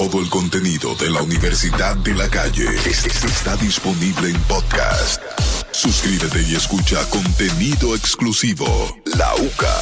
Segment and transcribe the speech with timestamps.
[0.00, 5.20] Todo el contenido de la Universidad de la Calle es- es- está disponible en podcast.
[5.72, 8.64] Suscríbete y escucha contenido exclusivo.
[9.04, 9.76] La UCA.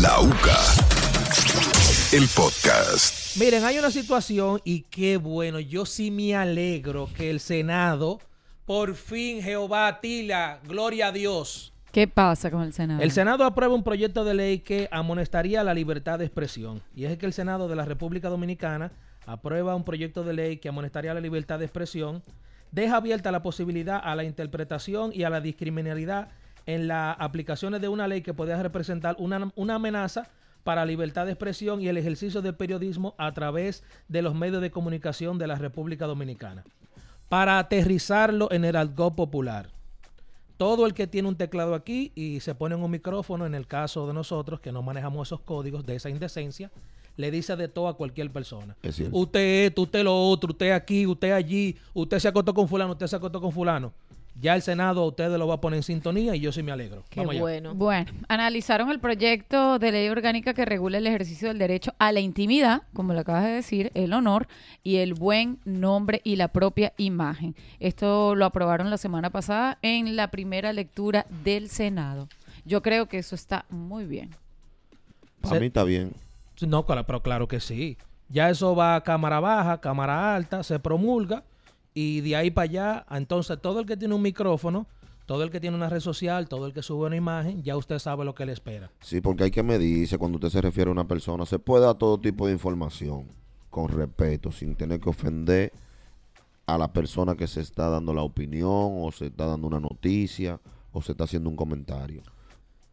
[0.00, 0.60] La UCA.
[2.12, 3.36] El podcast.
[3.38, 8.20] Miren, hay una situación y qué bueno, yo sí me alegro que el Senado,
[8.66, 11.72] por fin Jehová Tila, gloria a Dios.
[11.98, 13.02] ¿Qué pasa con el Senado?
[13.02, 16.80] El Senado aprueba un proyecto de ley que amonestaría la libertad de expresión.
[16.94, 18.92] Y es que el Senado de la República Dominicana
[19.26, 22.22] aprueba un proyecto de ley que amonestaría la libertad de expresión,
[22.70, 26.28] deja abierta la posibilidad a la interpretación y a la discriminalidad
[26.66, 30.28] en las aplicaciones de una ley que podría representar una, una amenaza
[30.62, 34.62] para la libertad de expresión y el ejercicio del periodismo a través de los medios
[34.62, 36.62] de comunicación de la República Dominicana.
[37.28, 39.77] Para aterrizarlo en el argot popular
[40.58, 43.66] todo el que tiene un teclado aquí y se pone en un micrófono, en el
[43.66, 46.70] caso de nosotros que no manejamos esos códigos de esa indecencia,
[47.16, 48.76] le dice de todo a cualquier persona.
[48.82, 49.00] Es.
[49.10, 53.06] Usted esto, usted lo otro, usted aquí, usted allí, usted se acostó con fulano, usted
[53.06, 53.92] se acostó con fulano.
[54.40, 56.70] Ya el Senado a ustedes lo va a poner en sintonía y yo sí me
[56.70, 57.02] alegro.
[57.10, 57.40] Qué Vamos allá.
[57.40, 57.74] bueno.
[57.74, 62.20] Bueno, analizaron el proyecto de ley orgánica que regula el ejercicio del derecho a la
[62.20, 64.46] intimidad, como lo acabas de decir, el honor
[64.84, 67.56] y el buen nombre y la propia imagen.
[67.80, 72.28] Esto lo aprobaron la semana pasada en la primera lectura del Senado.
[72.64, 74.30] Yo creo que eso está muy bien.
[75.42, 76.12] Se- mí está bien.
[76.66, 77.96] No, pero claro que sí.
[78.28, 81.42] Ya eso va a cámara baja, cámara alta, se promulga
[82.00, 84.86] y de ahí para allá, entonces todo el que tiene un micrófono,
[85.26, 87.98] todo el que tiene una red social, todo el que sube una imagen, ya usted
[87.98, 88.92] sabe lo que le espera.
[89.00, 91.44] Sí, porque hay que medirse cuando usted se refiere a una persona.
[91.44, 93.26] Se puede dar todo tipo de información
[93.68, 95.72] con respeto, sin tener que ofender
[96.66, 100.60] a la persona que se está dando la opinión o se está dando una noticia
[100.92, 102.22] o se está haciendo un comentario.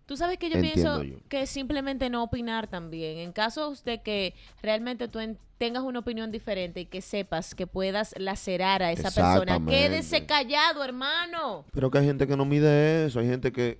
[0.05, 1.27] Tú sabes que yo Entiendo pienso yo.
[1.29, 3.17] que simplemente no opinar también.
[3.17, 7.65] En casos de que realmente tú en- tengas una opinión diferente y que sepas que
[7.65, 11.65] puedas lacerar a esa persona, quédese callado, hermano.
[11.71, 13.79] Pero que hay gente que no mide eso, hay gente que...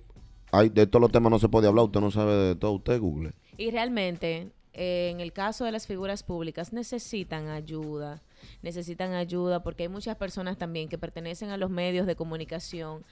[0.52, 2.98] Hay, de todos los temas no se puede hablar, usted no sabe de todo, usted
[3.00, 3.32] google.
[3.58, 8.22] Y realmente, eh, en el caso de las figuras públicas, necesitan ayuda.
[8.62, 13.04] Necesitan ayuda porque hay muchas personas también que pertenecen a los medios de comunicación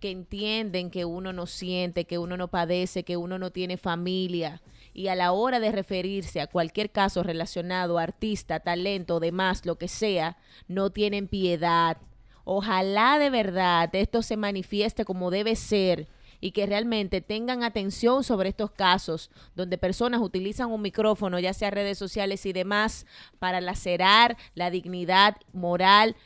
[0.00, 4.62] que entienden que uno no siente, que uno no padece, que uno no tiene familia.
[4.92, 9.88] Y a la hora de referirse a cualquier caso relacionado artista, talento, demás, lo que
[9.88, 10.36] sea,
[10.68, 11.98] no tienen piedad.
[12.44, 16.08] Ojalá de verdad esto se manifieste como debe ser
[16.40, 21.70] y que realmente tengan atención sobre estos casos donde personas utilizan un micrófono, ya sea
[21.70, 23.06] redes sociales y demás,
[23.38, 26.16] para lacerar la dignidad moral.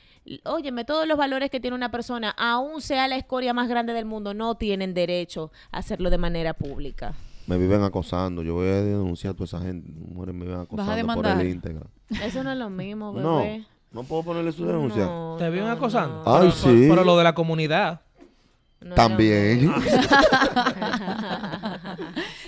[0.44, 4.04] Óyeme, todos los valores que tiene una persona, aún sea la escoria más grande del
[4.06, 7.14] mundo, no tienen derecho a hacerlo de manera pública.
[7.46, 9.92] Me viven acosando, yo voy a denunciar a toda esa gente.
[9.92, 11.40] Mujeres me viven acosando por demandar?
[11.42, 11.86] el íntegra.
[12.22, 13.66] Eso no es lo mismo, No, bebé.
[13.92, 15.04] no puedo ponerle su denuncia.
[15.04, 16.22] No, ¿Te viven no, acosando?
[16.24, 16.34] no.
[16.36, 16.86] Ay, Pero- sí.
[16.88, 18.00] Pero lo de la comunidad.
[18.80, 19.72] No También.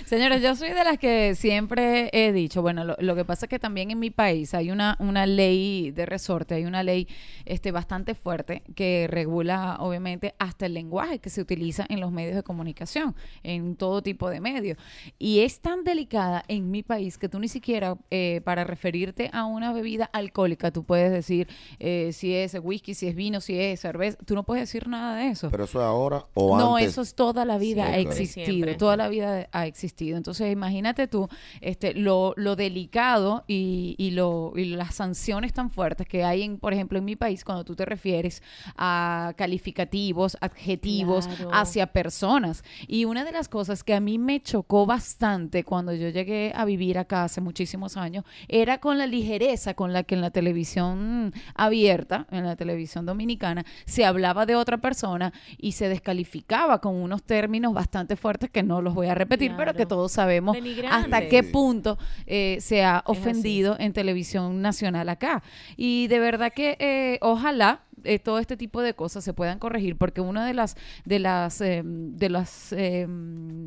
[0.07, 3.49] Señores, yo soy de las que siempre he dicho, bueno, lo, lo que pasa es
[3.49, 7.09] que también en mi país hay una, una ley de resorte, hay una ley
[7.43, 12.35] este, bastante fuerte que regula, obviamente, hasta el lenguaje que se utiliza en los medios
[12.37, 14.77] de comunicación, en todo tipo de medios.
[15.19, 19.43] Y es tan delicada en mi país que tú ni siquiera, eh, para referirte a
[19.43, 23.81] una bebida alcohólica, tú puedes decir eh, si es whisky, si es vino, si es
[23.81, 25.49] cerveza, tú no puedes decir nada de eso.
[25.51, 26.91] Pero eso es ahora o No, antes.
[26.93, 28.09] eso es toda la vida Sí, ha claro.
[28.11, 28.75] existido, Siempre.
[28.75, 29.96] toda la vida ha existido.
[29.99, 31.27] Entonces, imagínate tú
[31.61, 36.57] este, lo, lo delicado y, y lo, y las sanciones tan fuertes que hay, en,
[36.59, 38.41] por ejemplo, en mi país, cuando tú te refieres
[38.77, 41.49] a calificativos, adjetivos Claro.
[41.53, 42.63] hacia personas.
[42.87, 46.65] Y una de las cosas que a mí me chocó bastante cuando yo llegué a
[46.65, 51.33] vivir acá hace muchísimos años, era con la ligereza con la que en la televisión
[51.55, 57.23] abierta, en la televisión dominicana, se hablaba de otra persona y se descalificaba con unos
[57.23, 59.86] términos bastante fuertes que no los voy a repetir, pero que.
[59.87, 60.95] Todos sabemos Denigrante.
[60.95, 65.43] hasta qué punto eh, se ha ofendido en televisión nacional acá.
[65.75, 69.97] Y de verdad que eh, ojalá eh, todo este tipo de cosas se puedan corregir
[69.97, 73.07] porque una de las de las eh, de las eh,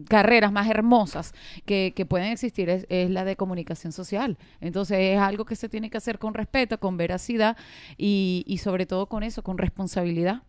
[0.08, 1.34] carreras más hermosas
[1.66, 5.68] que, que pueden existir es, es la de comunicación social entonces es algo que se
[5.68, 7.56] tiene que hacer con respeto con veracidad
[7.98, 10.42] y, y sobre todo con eso con responsabilidad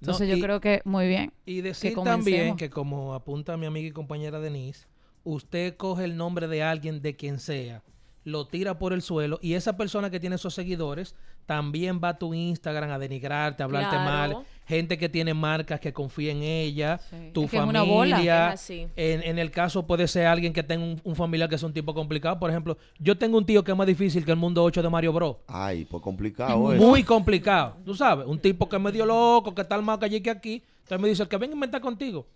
[0.00, 2.24] entonces No, yo y- creo que muy bien Y decir comencemos.
[2.24, 4.86] también que como apunta mi amiga y compañera Denise,
[5.32, 7.82] usted coge el nombre de alguien de quien sea,
[8.24, 11.14] lo tira por el suelo y esa persona que tiene esos seguidores
[11.46, 14.04] también va a tu Instagram a denigrarte, a hablarte Claro.
[14.34, 14.44] mal.
[14.66, 17.30] Gente que tiene marcas que confía en ella, Sí.
[17.32, 18.16] tu Es que es una bola.
[18.16, 18.48] familia.
[18.48, 18.86] Es así.
[18.96, 21.72] En, en el caso puede ser alguien que tenga un, un familiar que es un
[21.72, 22.38] tipo complicado.
[22.38, 24.90] Por ejemplo, yo tengo un tío que es más difícil que el mundo 8 de
[24.90, 25.36] Mario Bros.
[25.46, 26.84] Ay, pues complicado eso.
[26.86, 28.26] Muy complicado, tú sabes.
[28.26, 30.62] Un tipo que es medio loco, que está más calle que aquí.
[30.82, 32.26] Entonces me dice, el que venga a inventar contigo.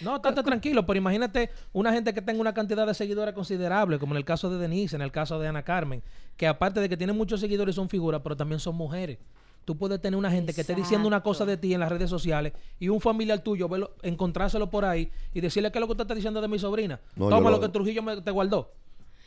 [0.00, 4.14] No, estate tranquilo, pero imagínate una gente que tenga una cantidad de seguidores considerable, como
[4.14, 6.02] en el caso de Denise, en el caso de Ana Carmen,
[6.36, 9.18] que aparte de que tienen muchos seguidores son figuras, pero también son mujeres.
[9.64, 12.10] Tú puedes tener una gente que esté diciendo una cosa de ti en las redes
[12.10, 15.92] sociales y un familiar tuyo verlo, encontrárselo por ahí y decirle qué es lo que
[15.92, 16.98] usted está diciendo de mi sobrina.
[17.14, 18.72] No, Toma lo lo- que Trujillo me- te guardó.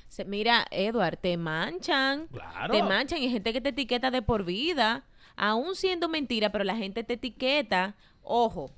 [0.10, 2.28] Se- mira, Edward, te manchan.
[2.28, 2.74] Claro.
[2.74, 5.06] Te manchan y hay gente que te etiqueta de por vida,
[5.38, 7.96] aún siendo mentira, pero la gente te etiqueta.
[8.22, 8.72] Ojo,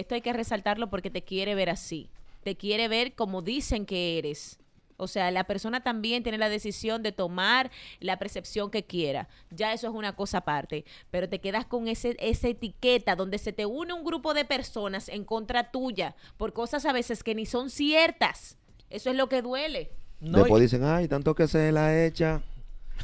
[0.00, 2.08] esto hay que resaltarlo porque te quiere ver así.
[2.42, 4.58] Te quiere ver como dicen que eres.
[4.96, 9.28] O sea, la persona también tiene la decisión de tomar la percepción que quiera.
[9.50, 10.84] Ya eso es una cosa aparte.
[11.10, 15.08] Pero te quedas con ese, esa etiqueta donde se te une un grupo de personas
[15.08, 18.56] en contra tuya por cosas a veces que ni son ciertas.
[18.88, 19.90] Eso es lo que duele.
[20.20, 22.42] No, Después y- dicen, ay, tanto que se la echa.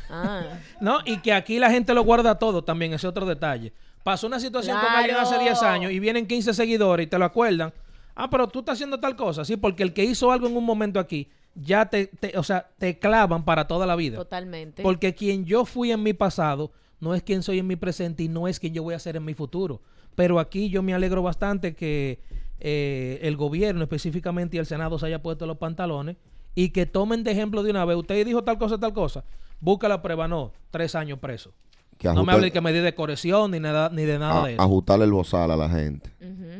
[0.09, 0.59] Ah.
[0.81, 3.73] No, y que aquí la gente lo guarda todo también, ese otro detalle.
[4.03, 5.45] Pasó una situación con alguien hace Claro.
[5.45, 7.73] 10 años y vienen 15 seguidores y te lo acuerdan.
[8.15, 10.65] Ah, pero tú estás haciendo tal cosa, sí, porque el que hizo algo en un
[10.65, 14.17] momento aquí, ya te, te- o sea, te clavan para toda la vida.
[14.17, 14.83] Totalmente.
[14.83, 18.29] Porque quien yo fui en mi pasado no es quien soy en mi presente y
[18.29, 19.81] no es quien yo voy a ser en mi futuro.
[20.17, 22.21] Pero aquí yo me alegro bastante que
[22.59, 26.17] eh, el gobierno específicamente y el Senado se haya puesto los pantalones
[26.55, 27.97] y que tomen de ejemplo de una vez.
[27.97, 29.25] Usted dijo tal cosa, tal cosa.
[29.61, 30.53] Busca la prueba, no.
[30.71, 31.53] Tres años preso.
[32.01, 34.47] Que No me hable que me di de corrección ni, nada, ni de nada a-
[34.47, 34.63] de eso.
[34.63, 36.11] ajustarle el bozal a la gente.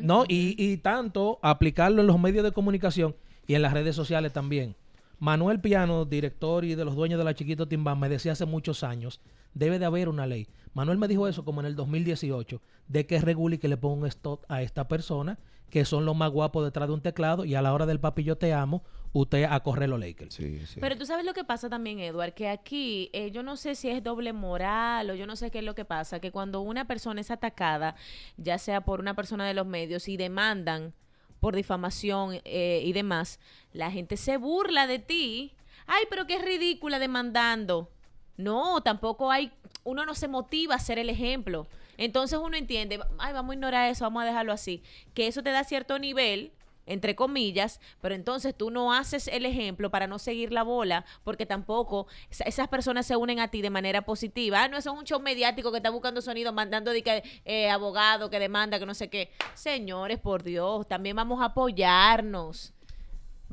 [0.01, 3.15] No, y, y tanto aplicarlo en los medios de comunicación
[3.47, 4.75] y en las redes sociales también.
[5.17, 8.83] Manuel Piano, director y de los dueños de la Chiquito Timbán, me decía hace muchos
[8.83, 9.19] años,
[9.55, 10.47] debe de haber una ley.
[10.75, 14.01] Manuel me dijo eso como en el 2018, de que regule y que le ponga
[14.01, 15.39] un stop a esta persona,
[15.71, 18.23] que son los más guapos detrás de un teclado, y a la hora del papi
[18.23, 20.35] yo te amo, usted a correr los Lakers.
[20.35, 20.79] Sí, sí.
[20.79, 23.89] Pero tú sabes lo que pasa también, Edward, que aquí eh, yo no sé si
[23.89, 26.85] es doble moral o yo no sé qué es lo que pasa, que cuando una
[26.85, 27.95] persona es atacada,
[28.37, 30.93] ya sea por una persona de los medios y demandan
[31.39, 33.39] por difamación eh, y demás,
[33.73, 35.53] la gente se burla de ti.
[35.87, 37.89] Ay, pero qué ridícula demandando.
[38.37, 39.51] No, tampoco hay,
[39.83, 41.67] uno no se motiva a ser el ejemplo.
[41.97, 44.81] Entonces uno entiende, ay, vamos a ignorar eso, vamos a dejarlo así,
[45.13, 46.51] que eso te da cierto nivel,
[46.85, 51.45] entre comillas, pero entonces tú no haces el ejemplo para no seguir la bola, porque
[51.45, 54.63] tampoco esa- esas personas se unen a ti de manera positiva.
[54.63, 57.01] Ah, no, eso es un show mediático que está buscando sonido, mandando de
[57.45, 59.31] eh, abogado que demanda, que no sé qué.
[59.53, 62.73] Señores, por Dios, también vamos a apoyarnos.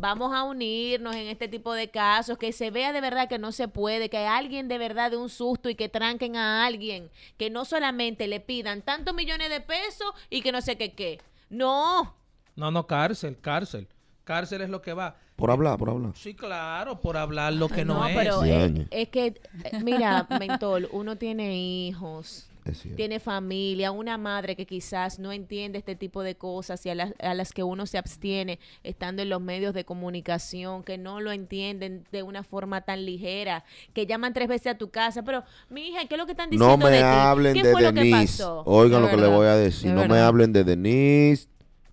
[0.00, 3.50] Vamos a unirnos en este tipo de casos, que se vea de verdad que no
[3.50, 7.50] se puede, que alguien de verdad de un susto y que tranquen a alguien, que
[7.50, 11.20] no solamente le pidan tantos millones de pesos y que no sé qué qué.
[11.50, 12.14] No,
[12.58, 13.86] No, no, cárcel, cárcel.
[14.24, 15.14] Cárcel es lo que va.
[15.36, 16.10] Por hablar, por hablar.
[16.16, 18.16] Sí, claro, por hablar lo que no, es.
[18.16, 22.50] pero eh, es que, eh, mira, Mentol, uno tiene hijos,
[22.96, 27.14] tiene familia, una madre que quizás no entiende este tipo de cosas y a las,
[27.20, 31.30] a las que uno se abstiene estando en los medios de comunicación, que no lo
[31.30, 33.64] entienden de una forma tan ligera,
[33.94, 36.50] que llaman tres veces a tu casa, pero mi hija, ¿qué es lo que están
[36.50, 37.04] diciendo No me de ti?
[37.04, 38.42] hablen ¿Qué de fue lo que Denise.
[38.42, 38.62] pasó?
[38.66, 39.90] Oigan De lo que le voy a decir.
[39.90, 41.48] de No me hablen de Denise.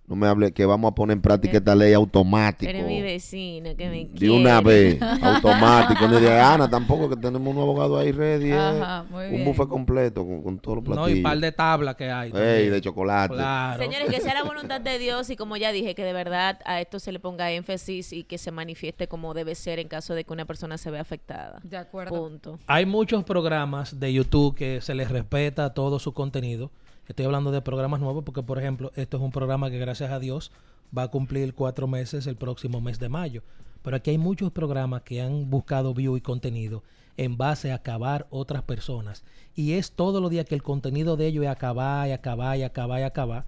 [0.08, 2.70] No me hablen que vamos a poner en práctica esta ley automático.
[2.70, 4.94] Eres mi vecino, que me De una quiere.
[4.94, 6.06] vez, automático.
[6.08, 8.50] Ni de Ana tampoco, que tenemos un abogado ahí ready.
[8.50, 8.54] eh.
[8.56, 9.44] Ajá, muy un bien.
[9.44, 11.18] buffet completo con, con todos los No, platillos.
[11.18, 12.30] y par de tablas que hay.
[12.32, 13.34] Ey, de chocolate.
[13.34, 13.82] Claro.
[13.82, 16.80] Señores, que sea la voluntad de Dios y como ya dije, que de verdad a
[16.80, 20.22] esto se le ponga énfasis y que se manifieste como debe ser en caso de
[20.22, 21.60] que una persona se vea afectada.
[21.64, 22.14] De acuerdo.
[22.14, 22.58] Punto.
[22.68, 26.70] Hay muchos programas de YouTube que se les respeta todo su contenido.
[27.08, 30.18] Estoy hablando de programas nuevos porque, por ejemplo, esto es un programa que gracias a
[30.18, 30.50] Dios
[30.96, 33.42] va a cumplir cuatro meses el próximo mes de mayo.
[33.82, 36.82] Pero aquí hay muchos programas que han buscado view y contenido
[37.16, 39.24] en base a acabar otras personas.
[39.54, 42.64] Y es todos los días que el contenido de ellos es acabar y acabar y
[42.64, 43.46] acabar y acabar.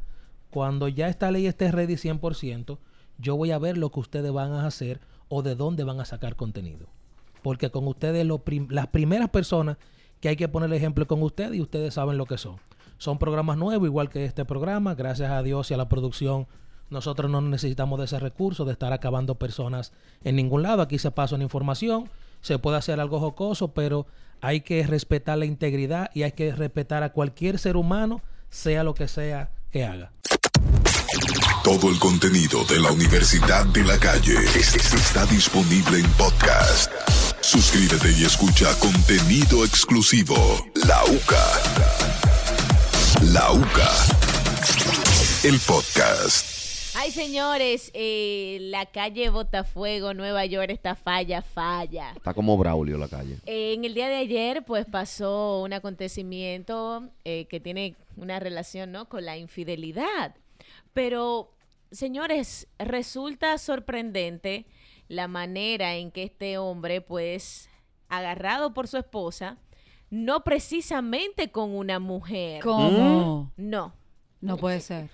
[0.50, 2.78] Cuando ya esta ley esté ready 100%,
[3.18, 6.04] yo voy a ver lo que ustedes van a hacer o de dónde van a
[6.04, 6.86] sacar contenido.
[7.42, 8.24] Porque con ustedes,
[8.68, 9.78] las primeras personas
[10.20, 12.56] que hay que poner el ejemplo con ustedes y ustedes saben lo que son.
[12.98, 14.94] Son programas nuevos, igual que este programa.
[14.94, 16.46] Gracias a Dios y a la producción,
[16.90, 19.92] nosotros no necesitamos de ese recurso de estar acabando personas
[20.24, 20.82] en ningún lado.
[20.82, 24.06] Aquí se pasa una información, se puede hacer algo jocoso, pero
[24.40, 28.94] hay que respetar la integridad y hay que respetar a cualquier ser humano, sea lo
[28.94, 30.12] que sea que haga.
[31.64, 36.90] Todo el contenido de la Universidad de la Calle es- es- está disponible en podcast.
[37.40, 40.34] Suscríbete y escucha contenido exclusivo.
[40.86, 42.27] La UCA.
[43.32, 43.90] La UCA.
[45.44, 46.96] El podcast.
[46.96, 52.12] Ay, señores, eh, la calle Botafuego, Nueva York, está falla, falla.
[52.16, 53.36] Está como Braulio la calle.
[53.44, 58.92] Eh, en el día de ayer, pues pasó un acontecimiento eh, que tiene una relación,
[58.92, 59.10] ¿no?
[59.10, 60.34] Con la infidelidad.
[60.94, 61.50] Pero,
[61.90, 64.64] señores, resulta sorprendente
[65.08, 67.68] la manera en que este hombre, pues,
[68.08, 69.58] agarrado por su esposa,
[70.10, 72.62] no precisamente con una mujer.
[72.62, 73.52] ¿Cómo?
[73.56, 73.92] No.
[74.40, 75.08] No puede ser.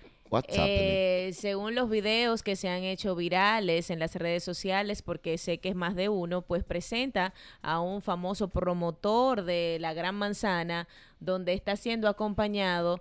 [0.48, 5.58] Eh, según los videos que se han hecho virales en las redes sociales, porque sé
[5.58, 7.32] que es más de uno, pues presenta
[7.62, 10.88] a un famoso promotor de la Gran Manzana,
[11.20, 13.00] donde está siendo acompañado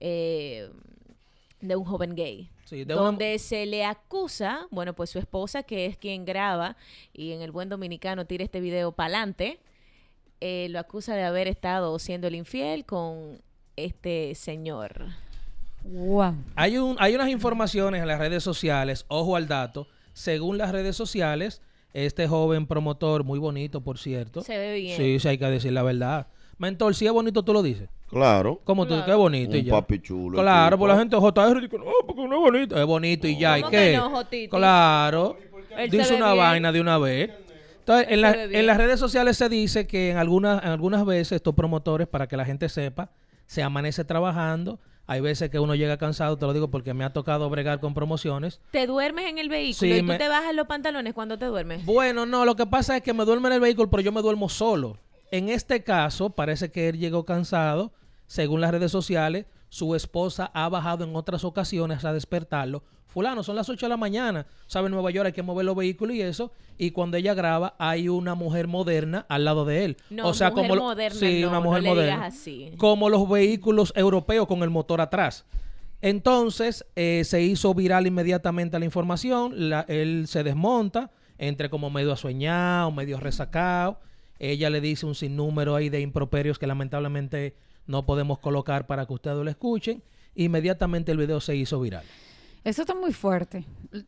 [0.00, 0.70] eh,
[1.60, 2.50] de un joven gay.
[2.64, 6.76] Sí, de una- donde se le acusa, bueno, pues su esposa, que es quien graba
[7.12, 9.10] y en el buen dominicano tira este video para
[10.40, 13.40] adelante, lo acusa de haber estado siendo el infiel con
[13.76, 15.06] este señor.
[15.84, 16.34] Wow.
[16.56, 20.96] Hay, un, hay unas informaciones en las redes sociales, ojo al dato, según las redes
[20.96, 21.62] sociales,
[21.94, 24.42] este joven promotor, muy bonito por cierto.
[24.42, 24.96] Se ve bien.
[24.96, 26.26] Sí, sí, hay que decir la verdad.
[26.58, 27.88] Mentor, si es bonito, tú lo dices.
[28.10, 28.60] Claro.
[28.64, 28.90] ¿Cómo tú?
[28.94, 29.06] Claro.
[29.06, 29.72] Qué bonito y Un ya.
[29.72, 32.78] papi chulo, Claro, por la gente JR dice, no, porque no es bonito.
[32.78, 33.58] Es bonito y ya.
[33.58, 33.76] ¿Y ¿Cómo qué?
[33.92, 34.56] que no, Jotito?
[34.58, 35.36] Claro.
[35.78, 36.38] Él Dice una bien.
[36.44, 37.30] vaina de una vez.
[37.80, 41.32] Entonces, en, la- en las redes sociales se dice que en algunas, en algunas veces
[41.32, 43.10] estos promotores, para que la gente sepa,
[43.46, 44.78] se amanece trabajando.
[45.06, 47.94] Hay veces que uno llega cansado, te lo digo porque me ha tocado bregar con
[47.94, 48.60] promociones.
[48.70, 51.84] ¿Te duermes en el vehículo Sí, y tú te bajas los pantalones cuando te duermes?
[51.84, 54.22] Bueno, no, lo que pasa es que me duermo en el vehículo, pero yo me
[54.22, 54.98] duermo solo.
[55.32, 57.92] En este caso, parece que él llegó cansado.
[58.28, 62.82] Según las redes sociales, su esposa ha bajado en otras ocasiones a despertarlo.
[63.06, 64.46] Fulano, son las 8 de la mañana.
[64.68, 66.52] Sabe, en Nueva York hay que mover los vehículos y eso.
[66.78, 69.96] Y cuando ella graba, hay una mujer moderna al lado de él.
[70.10, 72.14] No, o sea, mujer como moderna sí, no, una no mujer le moderna.
[72.16, 72.70] digas así.
[72.76, 75.44] Como los vehículos europeos con el motor atrás.
[76.02, 79.68] Entonces, eh, se hizo viral inmediatamente la información.
[79.70, 84.00] La- él se desmonta, entre como medio asueñado, medio resacado.
[84.38, 87.54] Ella le dice un sinnúmero ahí de improperios que lamentablemente
[87.90, 90.02] no podemos colocar para que ustedes lo escuchen.
[90.36, 92.04] Inmediatamente el video se hizo viral.
[92.62, 93.64] Eso está muy fuerte.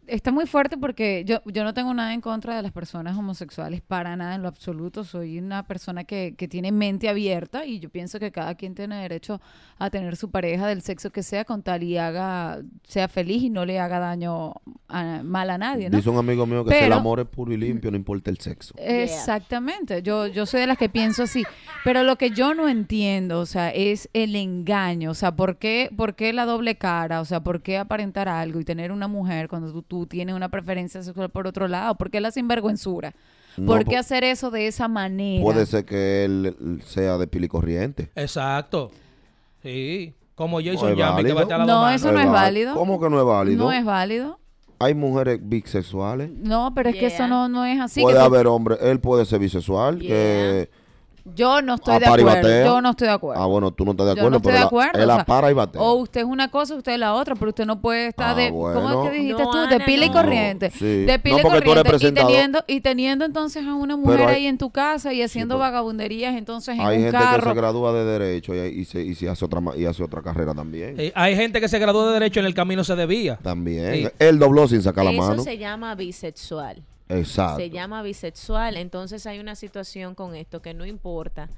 [0.06, 3.80] Está muy fuerte porque yo, yo no tengo nada en contra de las personas homosexuales,
[3.80, 5.02] para nada en lo absoluto.
[5.04, 9.00] Soy una persona que, que tiene mente abierta y yo pienso que cada quien tiene
[9.02, 9.40] derecho
[9.78, 13.50] a tener su pareja del sexo que sea con tal y haga, sea feliz y
[13.50, 14.54] no le haga daño
[14.88, 15.96] a- mal a nadie, ¿no?
[15.96, 18.38] Dice un amigo mío que si el amor es puro y limpio, no importa el
[18.38, 18.74] sexo.
[18.78, 21.42] Exactamente, yo, yo soy de las que pienso así,
[21.84, 25.90] pero lo que yo no entiendo, o sea, es el engaño, o sea, ¿por qué,
[25.96, 27.20] por qué la doble cara?
[27.20, 30.48] O sea, ¿por qué aparentar algo y tener una mujer cuando tú, tú tienes una
[30.48, 31.94] preferencia sexual por otro lado?
[31.96, 33.14] ¿Por qué la sinvergüenzura?
[33.56, 35.42] No, ¿Por qué hacer eso de esa manera?
[35.42, 38.10] Puede ser que él sea de pili corriente.
[38.14, 38.90] Exacto.
[39.62, 40.14] Sí.
[40.34, 42.74] Como No Jason es Yami, que bate a la No, eso no es válido.
[42.74, 43.64] ¿Cómo que no es válido?
[43.64, 44.38] No es válido.
[44.78, 46.30] Hay mujeres bisexuales.
[46.30, 48.02] No, pero es que eso no, no es así.
[48.02, 48.78] puede que haber hombres.
[48.82, 49.98] Él puede ser bisexual.
[50.00, 50.70] Que
[51.24, 52.42] Yo no estoy de apara y acuerdo.
[52.48, 52.64] batea.
[52.64, 53.42] Yo no estoy de acuerdo.
[53.42, 54.98] Ah, bueno, tú no estás de Yo acuerdo, no estoy pero de la- acuerdo.
[54.98, 55.80] él o sea, apara y batea.
[55.82, 58.34] O usted es una cosa, usted es la otra, pero usted no puede estar Ah,
[58.34, 58.50] de.
[58.50, 59.02] ¿Cómo es bueno.
[59.04, 59.58] que dijiste No, tú?
[59.58, 60.14] Ana, de pila y no.
[60.14, 60.70] corriente.
[60.70, 61.04] Sí.
[61.04, 62.20] De pila No, y porque tú eres corriente.
[62.20, 65.58] Y teniendo, y teniendo entonces a una mujer hay- ahí en tu casa y haciendo
[65.58, 69.14] vagabunderías entonces en Hay un gente que se gradúa de Derecho y, y se, y
[69.14, 70.98] se hace, otra, ma- y hace otra carrera también.
[70.98, 73.38] Eh, hay gente que se graduó de Derecho en el camino se debía.
[73.42, 73.94] También.
[73.94, 74.08] Sí.
[74.18, 75.42] Él dobló sin sacar la Eso mano.
[75.44, 76.82] se llama bisexual.
[77.18, 77.56] Exacto.
[77.58, 78.76] Se llama bisexual.
[78.76, 81.48] Entonces hay una situación con esto que no importa,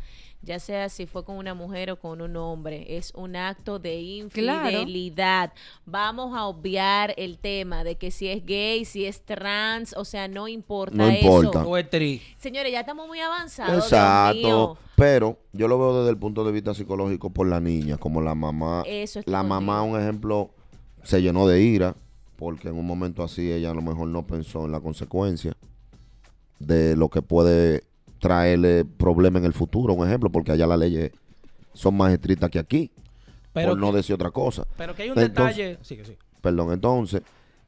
[0.43, 4.27] ya sea si fue con una mujer o con un hombre, es un acto de
[4.33, 4.69] Claro.
[4.71, 5.53] infidelidad.
[5.87, 10.29] Vamos a obviar el tema de que si es gay, si es trans, o sea,
[10.29, 11.17] no importa No eso.
[11.43, 11.65] importa.
[11.65, 12.21] O es tri.
[12.37, 13.73] Señores, ya estamos muy avanzados.
[13.75, 14.37] Dios Exacto.
[14.37, 14.77] mío.
[14.97, 18.35] Pero yo lo veo desde el punto de vista psicológico por la niña, como la
[18.35, 18.85] mamá.
[18.87, 20.51] Eso estoy la mamá, un ejemplo,
[21.03, 21.97] se llenó de ira
[22.37, 25.53] porque en un momento así ella a lo mejor no pensó en la consecuencia
[26.59, 27.85] de lo que puede
[28.19, 31.11] traerle problema en el futuro, un ejemplo, porque allá las leyes
[31.73, 32.91] son más estrictas que aquí,
[33.53, 34.67] Pero, por no decir otra cosa.
[34.77, 35.79] pero que hay un Entonces- detalle.
[35.83, 36.17] Sí, sí.
[36.41, 37.23] Perdón, entonces,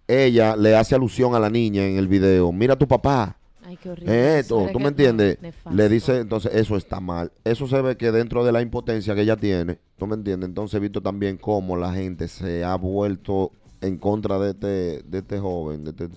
[0.08, 3.76] ella le hace alusión a la niña en el video, mira a tu papá, Ay,
[3.82, 4.12] qué horrible.
[4.14, 4.60] Eh, eso.
[4.60, 5.38] esto, ¿tú me entiendes?
[5.72, 7.32] Le dice, entonces, eso está mal.
[7.42, 10.48] Eso se ve que dentro de la impotencia que ella tiene, ¿tú me entiendes?
[10.48, 15.18] Entonces he visto también cómo la gente se ha vuelto en contra de este, de
[15.18, 15.84] este joven.
[15.84, 16.08] De este,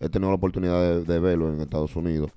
[0.00, 2.30] he tenido la oportunidad de, de verlo en Estados Unidos.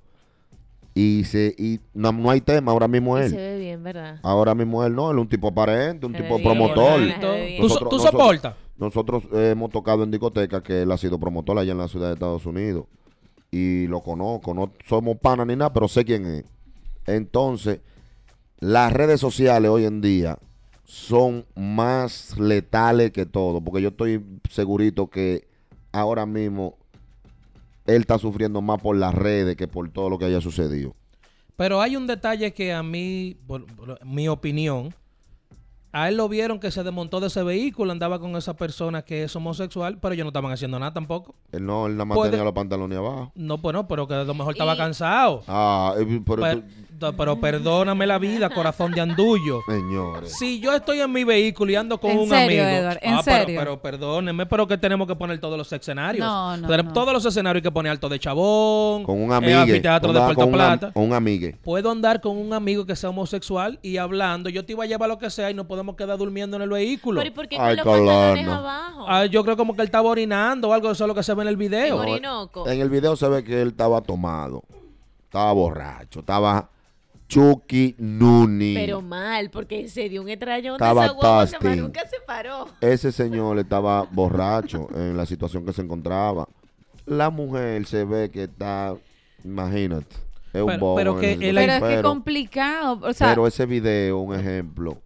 [0.94, 3.30] Y, se, y no, no hay tema ahora mismo él.
[3.30, 4.18] se ve bien, ¿verdad?
[4.22, 7.00] Ahora mismo él no, él es un tipo aparente, un Se tipo bien, promotor.
[7.00, 8.54] ¿Tú, Nosotros- tú nosotros- soportas?
[8.76, 12.08] nosotros eh, hemos tocado en discoteca que él ha sido promotor allá en la ciudad
[12.08, 12.86] de Estados Unidos.
[13.52, 16.44] Y lo conozco, no somos panas ni nada, pero sé quién es.
[17.06, 17.80] Entonces,
[18.58, 20.38] las redes sociales hoy en día
[20.90, 25.46] son más letales que todo, porque yo estoy segurito que
[25.92, 26.76] ahora mismo
[27.86, 30.96] él está sufriendo más por las redes que por todo lo que haya sucedido.
[31.54, 34.92] Pero hay un detalle que a mí, por, por mi opinión,
[35.92, 39.22] a él lo vieron que se desmontó de ese vehículo, andaba con esa persona que
[39.22, 41.36] es homosexual, pero ellos no estaban haciendo nada tampoco.
[41.52, 43.30] Él no, él nada más Puede- tenía los pantalones abajo.
[43.36, 45.42] No, pues no, pero que a lo mejor estaba Y- cansado.
[45.46, 46.66] Ah, eh, pero pero, tú-
[47.16, 49.60] pero perdóname la vida, corazón de andullo.
[49.66, 50.36] señores.
[50.38, 52.78] Si yo estoy en mi vehículo y ando con ¿En un serio, amigo.
[52.78, 52.98] Edward?
[53.02, 53.60] ¿En ah, pero- serio?
[53.60, 56.26] Pero, perdónenme, pero que tenemos que poner todos los escenarios.
[56.26, 56.92] No, no, Pero no.
[56.92, 59.04] Todos los escenarios hay que poner alto de chabón.
[59.04, 59.58] Con un eh, amigo.
[59.60, 60.92] anfiteatro de Puerto Plata.
[60.92, 61.56] Con un amigue.
[61.62, 64.48] Puedo andar con un amigo que sea homosexual y hablando.
[64.48, 66.68] Yo te iba a llevar lo que sea y no podemos quedar durmiendo en el
[66.68, 67.20] vehículo.
[67.20, 69.04] Pero ¿y por qué Ay, con los pantalones abajo?
[69.08, 71.34] Ah, yo creo como que él estaba orinando o algo, eso es lo que se
[71.34, 72.02] ve en el video.
[72.04, 72.24] En.
[72.66, 74.62] En el video se ve que él estaba tomado.
[75.24, 76.20] Estaba borracho.
[76.20, 76.68] Estaba
[77.30, 78.74] Chucky Nuni.
[78.74, 81.46] Pero mal, porque se dio un estrellón de Estaba esa guagua
[81.76, 82.66] nunca se paró.
[82.80, 86.48] Ese señor estaba borracho en la situación que se encontraba.
[87.06, 88.96] La mujer se ve que está,
[89.44, 90.16] imagínate,
[90.52, 92.98] es un bobo pero que él- Pero es que complicado.
[93.02, 94.98] O sea, pero ese video, un ejemplo,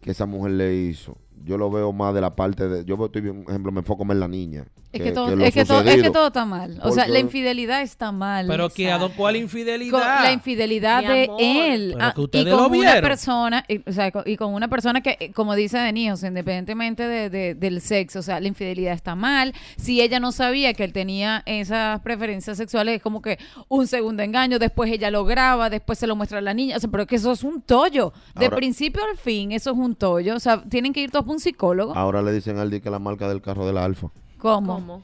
[0.00, 2.84] que esa mujer le hizo, yo lo veo más de la parte de.
[2.84, 4.66] Yo estoy un ejemplo, me enfoco más en la niña.
[4.92, 6.78] Es que, todo, es, que todo, es que todo está mal.
[6.82, 8.46] O sea, la infidelidad está mal.
[8.46, 10.22] Pero que a ¿cuál con infidelidad?
[10.22, 11.94] la infidelidad de él.
[11.96, 15.16] Pero ah, y con lo una persona y, o sea, y con una persona que
[15.20, 18.94] eh, como dice Denis, o sea, independientemente de- de- del sexo o sea la infidelidad
[18.94, 19.52] está mal.
[19.76, 23.38] Si ella no sabía que él tenía esas preferencias sexuales es como que
[23.68, 26.76] un segundo engaño después ella lo graba después se lo muestra a la niña.
[26.76, 28.12] O sea pero es que eso es un tollo.
[28.34, 30.36] De Ahora- principio al fin eso es un tollo.
[30.36, 31.94] O sea tienen que ir todos a un psicólogo.
[31.94, 34.08] Ahora le dicen al Di que la marca del carro del Alfa.
[34.38, 34.74] ¿Cómo?
[34.74, 35.02] ¿Cómo?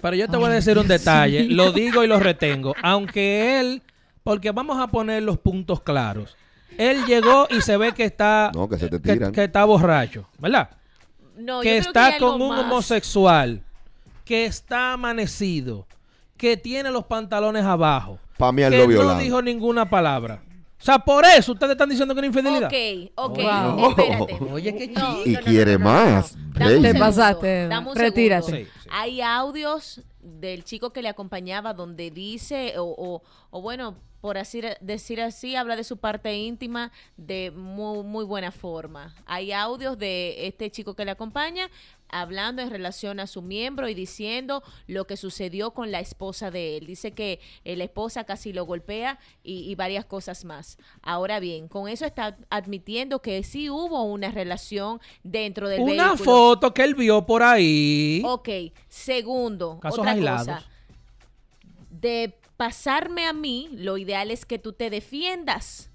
[0.00, 2.74] Pero yo te voy a decir un detalle, lo digo y lo retengo.
[2.82, 3.82] Aunque él,
[4.24, 6.36] porque vamos a poner los puntos claros.
[6.78, 9.32] Él llegó y se ve que está, No, que se te que, tiran.
[9.32, 10.70] que está borracho, ¿verdad?
[11.36, 12.60] No, yo que creo está hay algo con un más.
[12.60, 13.62] homosexual,
[14.24, 15.86] que está amanecido,
[16.36, 19.22] que tiene los pantalones abajo, Pa' mí él que lo no violaron.
[19.22, 20.42] dijo ninguna palabra.
[20.82, 22.66] O sea, por eso ustedes están diciendo que era infidelidad.
[22.66, 23.90] Ok, ok, Wow.
[23.90, 24.38] espérate.
[24.52, 26.42] Oye, qué No, Y no, no, quiere no, no, no, más, no.
[26.42, 26.58] baby.
[26.58, 28.46] Dame un Te pasaste, dame un retírate.
[28.46, 28.70] segundo.
[28.72, 28.88] Sí, sí.
[28.90, 34.60] Hay audios del chico que le acompañaba donde dice, o, o, o bueno, por así
[34.80, 39.14] decir así, habla de su parte íntima de muy, muy buena forma.
[39.26, 41.68] Hay audios de este chico que le acompaña
[42.12, 46.76] hablando en relación a su miembro y diciendo lo que sucedió con la esposa de
[46.76, 46.86] él.
[46.86, 50.76] Dice que eh, la esposa casi lo golpea y, y varias cosas más.
[51.02, 56.16] Ahora bien, con eso está admitiendo que sí hubo una relación dentro del Una vehículo.
[56.24, 58.22] foto que él vio por ahí.
[58.24, 58.48] Ok,
[58.88, 60.46] segundo, Casos otra aislados.
[60.46, 60.68] cosa.
[61.90, 65.88] De pasarme a mí, lo ideal es que tú te defiendas.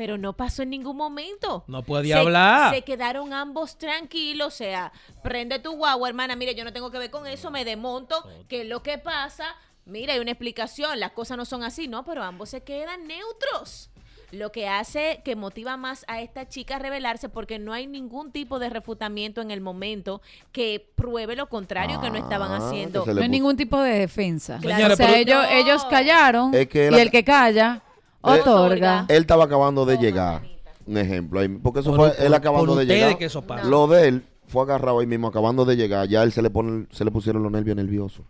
[0.00, 1.62] Pero no pasó en ningún momento.
[1.66, 2.74] No podía Se- hablar.
[2.74, 4.46] Se quedaron ambos tranquilos.
[4.46, 6.36] O sea, prende tu guagua, hermana.
[6.36, 7.50] Mire, yo no tengo que ver con eso.
[7.50, 8.16] Me desmonto.
[8.48, 9.44] ¿Qué es lo que pasa?
[9.84, 10.98] Mira, hay una explicación.
[10.98, 12.02] Las cosas no son así, ¿no?
[12.06, 13.90] Pero ambos se quedan neutros.
[14.32, 18.32] Lo que hace que motiva más a esta chica a rebelarse porque no hay ningún
[18.32, 23.04] tipo de refutamiento en el momento que pruebe lo contrario que no estaban Ah, haciendo.
[23.04, 25.56] no hay ningún tipo de defensa Claro, o sea pero- ellos, No.
[25.58, 27.82] ellos callaron Es que y el que calla
[28.22, 30.42] otorga Él estaba acabando de llegar.
[30.86, 31.40] Un ejemplo.
[31.40, 33.16] ahí- Porque eso Por- fue él acabando de llegar.
[33.18, 33.64] que eso pasa.
[33.64, 36.08] Lo de él fue agarrado ahí mismo, acabando de llegar.
[36.08, 38.24] Ya él se le, pone, se le pusieron los nervios nerviosos.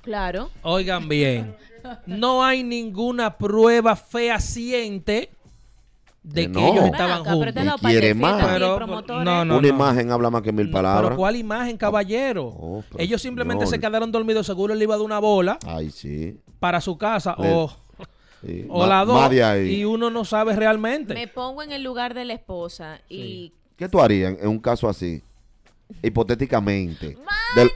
[0.00, 0.48] Claro.
[0.62, 1.54] Oigan bien,
[2.06, 5.30] no hay ninguna prueba fehaciente
[6.22, 6.68] de Que que no.
[6.68, 7.78] ellos estaban acá, pero juntos.
[7.82, 8.44] Y quiere más.
[8.46, 8.78] Pero-
[9.24, 9.58] no, no.
[9.58, 11.04] Una imagen habla más que mil palabras.
[11.10, 12.46] Pero ¿cuál imagen, caballero?
[12.46, 13.80] Oh, pero ellos simplemente señor.
[13.82, 16.38] se quedaron dormidos, seguro él iba de una bola Ay, sí.
[16.58, 17.34] para su casa
[18.44, 18.66] sí.
[18.68, 19.32] o la dos
[19.66, 21.14] y uno no sabe realmente.
[21.14, 24.88] Me pongo en el lugar de la esposa y ¿Qué tú harías en un caso
[24.88, 25.22] así?
[26.02, 27.16] Hipotéticamente.
[27.54, 27.70] Del-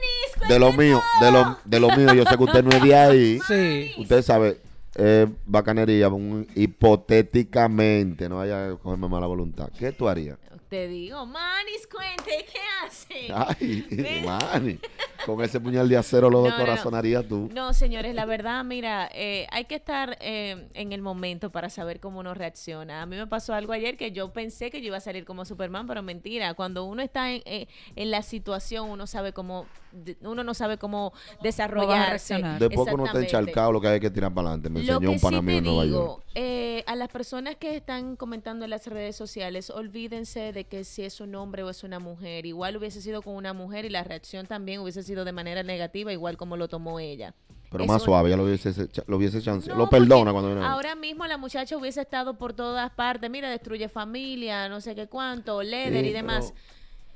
[0.47, 2.95] de lo mío, de lo, de lo mío, yo sé que usted no es de
[2.95, 3.39] ahí.
[3.47, 3.91] Sí.
[3.97, 4.57] Usted sabe,
[4.95, 9.69] eh, bacanería, un- hipotéticamente, no vaya a cogerme mala voluntad.
[9.77, 10.37] ¿Qué tú harías?
[10.73, 13.31] Te digo, Manis, cuente, ¿qué hace?
[13.31, 14.25] Ay, Ven.
[14.25, 14.79] mani,
[15.23, 17.23] con ese puñal de acero lo No, no, no.
[17.27, 17.47] tú.
[17.53, 21.99] No, señores, la verdad, mira, eh, hay que estar eh, en el momento para saber
[21.99, 23.03] cómo uno reacciona.
[23.03, 25.45] A mí me pasó algo ayer que yo pensé que yo iba a salir como
[25.45, 26.55] Superman, pero mentira.
[26.55, 30.79] Cuando uno está en, eh, en la situación, uno sabe cómo, de- uno no sabe
[30.79, 32.41] cómo desarrollarse.
[32.57, 34.71] Después que uno está encharcado, lo que hay que tirar para adelante.
[34.71, 36.23] Me Lo enseñó que un pana sí mío en Nueva digo, York.
[36.33, 41.03] eh, a las personas que están comentando en las redes sociales, olvídense de que si
[41.03, 42.45] es un hombre o es una mujer.
[42.45, 46.11] Igual hubiese sido con una mujer y la reacción también hubiese sido de manera negativa,
[46.11, 47.33] igual como lo tomó ella.
[47.71, 48.71] Pero Es más un- suave, ya lo hubiese,
[49.07, 49.67] lo hubiese chance.
[49.69, 50.63] No, lo perdona cuando viene.
[50.65, 53.29] Ahora mismo la muchacha hubiese estado por todas partes.
[53.31, 56.53] Mira, destruye familia, no sé qué cuánto, Leder Sí, y demás.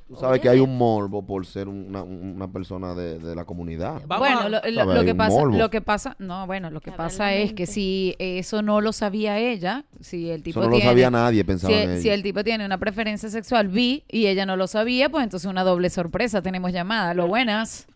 [0.08, 4.02] Tú sabes que hay un morbo por ser una, una persona de, de la comunidad.
[4.08, 5.58] Vamos bueno, a- lo, lo- lo que pasa, morbo.
[5.58, 9.38] lo que pasa, no, bueno, lo que pasa es que si eso no lo sabía
[9.38, 12.02] ella, si el tipo Eso no lo tiene, sabía nadie, pensaba si, en ella.
[12.02, 15.50] si el tipo tiene una preferencia sexual bi y ella no lo sabía, pues entonces
[15.50, 16.42] una doble sorpresa.
[16.42, 17.14] Tenemos llamada.
[17.14, 17.88] Lo buenas.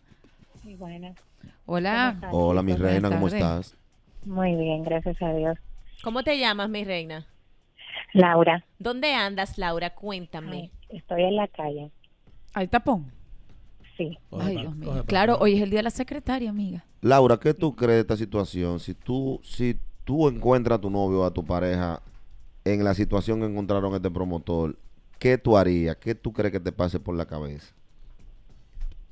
[0.64, 1.16] Muy buenas.
[1.64, 2.16] Hola.
[2.20, 2.72] ¿Cómo están, Hola, mi?
[2.72, 3.76] Buenas reina, ¿cómo estás?
[4.26, 5.56] Muy bien, gracias a Dios.
[6.04, 7.26] ¿Cómo te llamas, mi reina?
[8.12, 9.90] Laura, ¿Dónde andas, Laura?
[9.94, 10.70] Cuéntame.
[10.90, 11.90] ay, estoy en la calle.
[12.54, 13.10] Hay tapón.
[13.96, 14.18] Sí.
[14.32, 15.04] Ay, Dios mío.
[15.06, 16.84] Claro, hoy es el día de la secretaria, amiga.
[17.00, 18.80] Laura, ¿qué tú crees de esta situación?
[18.80, 22.00] Si tú, si tú encuentras a tu novio o a tu pareja
[22.64, 24.76] en la situación que encontraron este promotor,
[25.18, 25.96] ¿qué tú harías?
[25.96, 27.74] ¿Qué tú crees que te pase por la cabeza?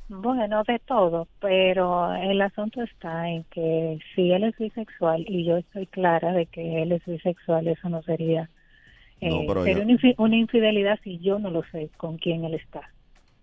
[0.09, 5.57] Bueno, de todo, pero el asunto está en que si él es bisexual y yo
[5.59, 8.51] estoy clara de que él es bisexual, eso no sería,
[9.21, 12.91] No, eh, pero sería una infidelidad si yo no lo sé con quién él está.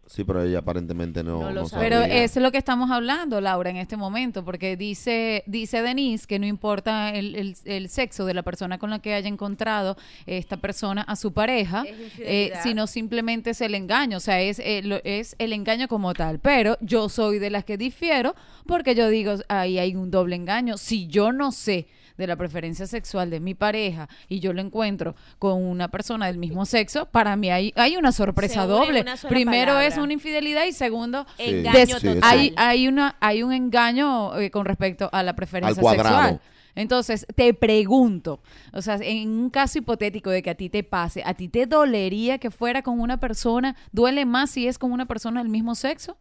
[0.10, 1.84] Sí, pero ella aparentemente no, No lo no sabe.
[1.84, 6.26] Pero eso es lo que estamos hablando, Laura, en este momento, porque dice, dice Denise
[6.26, 9.98] que no importa el, el- el sexo de la persona con la que haya encontrado
[10.26, 11.84] esta persona a su pareja,
[12.20, 16.14] eh, sino simplemente es el engaño, o sea, es, eh, lo- es el engaño como
[16.14, 16.40] tal.
[16.40, 18.34] Pero yo soy de las que difiero
[18.66, 20.78] porque yo digo, ahí hay un doble engaño.
[20.78, 25.16] Si yo no sé de la preferencia sexual de mi pareja y yo lo encuentro
[25.40, 29.02] con una persona del mismo sexo, para mí hay, hay una sorpresa doble.
[29.02, 31.44] una Primero es una infidelidad y segundo Sí.
[31.44, 32.20] Engaño total.
[32.24, 36.18] hay, hay, una, hay un engaño eh, con respecto a la preferencia Al cuadrado.
[36.18, 36.42] sexual.
[36.76, 38.40] Entonces, te pregunto,
[38.72, 41.66] o sea, en un caso hipotético de que a ti te pase, ¿a ti te
[41.66, 43.76] dolería que fuera con una persona?
[43.92, 46.18] ¿Duele más si es con una persona del mismo sexo?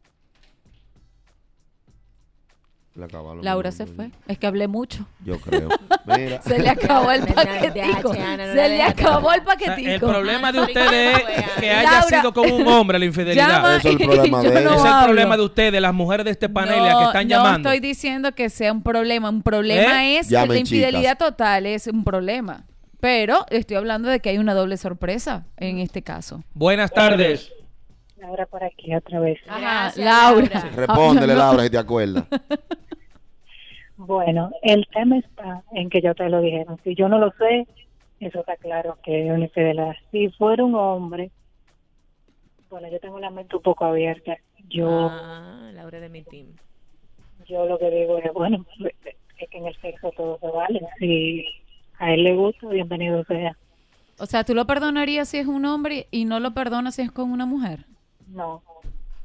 [2.96, 3.06] Le
[3.42, 4.10] Laura se fue.
[4.26, 5.06] Es que hablé mucho.
[5.22, 5.68] Yo creo.
[6.06, 6.40] Mira.
[6.40, 8.14] Se le acabó el paquetico.
[8.14, 10.08] No Se le acabó el O sea, el paquetico.
[10.08, 13.48] problema de ustedes es que haya Laura, sido con un hombre la infidelidad.
[13.48, 16.30] Llama Eso es el problema de no es el problema de ustedes, las mujeres de
[16.30, 17.68] este panel que están no llamando.
[17.68, 19.28] estoy diciendo que sea un problema.
[19.28, 20.18] Un problema ¿Eh?
[20.18, 21.18] es Llamen, la infidelidad chicas.
[21.18, 22.64] total, es un problema.
[22.98, 26.42] Pero estoy hablando de que hay una doble sorpresa en este caso.
[26.54, 27.52] Buenas tardes.
[28.16, 29.38] Laura por aquí otra vez.
[29.46, 30.48] Ajá, Gracias, Laura.
[30.52, 30.70] Laura.
[30.74, 31.38] Respóndele, no.
[31.38, 32.24] Laura, si te acuerdas.
[33.98, 36.78] Bueno, el tema está en que yo te lo dijeron.
[36.84, 37.66] Si yo no lo sé,
[38.20, 39.94] eso está claro que es una infidelidad.
[40.12, 41.30] Si fuera un hombre,
[42.68, 44.36] bueno, yo tengo la mente un poco abierta.
[44.68, 46.48] Yo, Ah, Laura de mi team.
[47.48, 48.66] yo lo que digo es, bueno,
[49.38, 50.80] es que en el sexo todo se vale.
[50.98, 51.46] Si
[51.98, 53.56] a él le gusta, bienvenido sea.
[54.18, 57.10] O sea, ¿tú lo perdonarías si es un hombre y no lo perdonas si es
[57.10, 57.86] con una mujer?
[58.26, 58.62] No,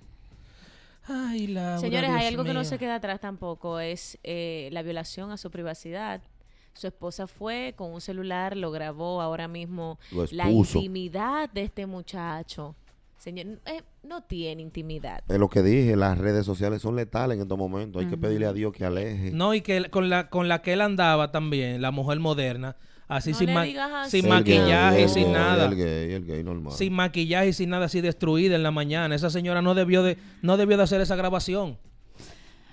[1.08, 5.32] Ay, Laura, Señores, hay algo que no se queda atrás tampoco, es eh, la violación
[5.32, 6.22] a su privacidad.
[6.74, 10.00] Su esposa fue con un celular, lo grabó ahora mismo.
[10.12, 12.76] Lo La intimidad de este muchacho.
[13.18, 15.24] Señor, eh, no tiene intimidad.
[15.28, 18.04] Es lo que dije, las redes sociales son letales en estos momentos.
[18.04, 19.32] Hay que pedirle a Dios que aleje.
[19.32, 22.76] No, y que con la, con la que él andaba también, la mujer moderna,
[23.08, 24.12] así No sin, ma- así.
[24.12, 25.66] sin gay, maquillaje, el sin gay, nada.
[25.66, 26.74] El gay, el gay normal.
[26.74, 29.14] Sin maquillaje y sin nada así destruida en la mañana.
[29.16, 31.78] Esa señora no debió de, no debió de hacer esa grabación.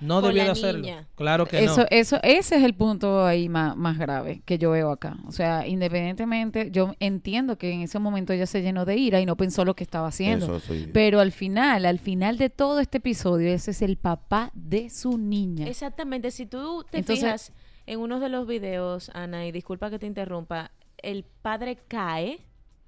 [0.00, 0.80] No Con debió de hacerlo.
[0.82, 1.06] niña.
[1.14, 1.86] Claro que Eso, no.
[1.88, 5.16] eso, ese es el punto ahí más, más grave que yo veo acá.
[5.26, 9.24] O sea, independientemente, yo entiendo que en ese momento ella se llenó de ira y
[9.24, 10.56] no pensó lo que estaba haciendo.
[10.56, 10.90] Eso sí.
[10.92, 15.16] Pero al final, al final de todo este episodio, ese es el papá de su
[15.16, 15.66] niña.
[15.68, 17.52] Exactamente, si tú te Entonces- fijas
[17.86, 22.40] en uno de los videos, Ana, y disculpa que te interrumpa, el padre cae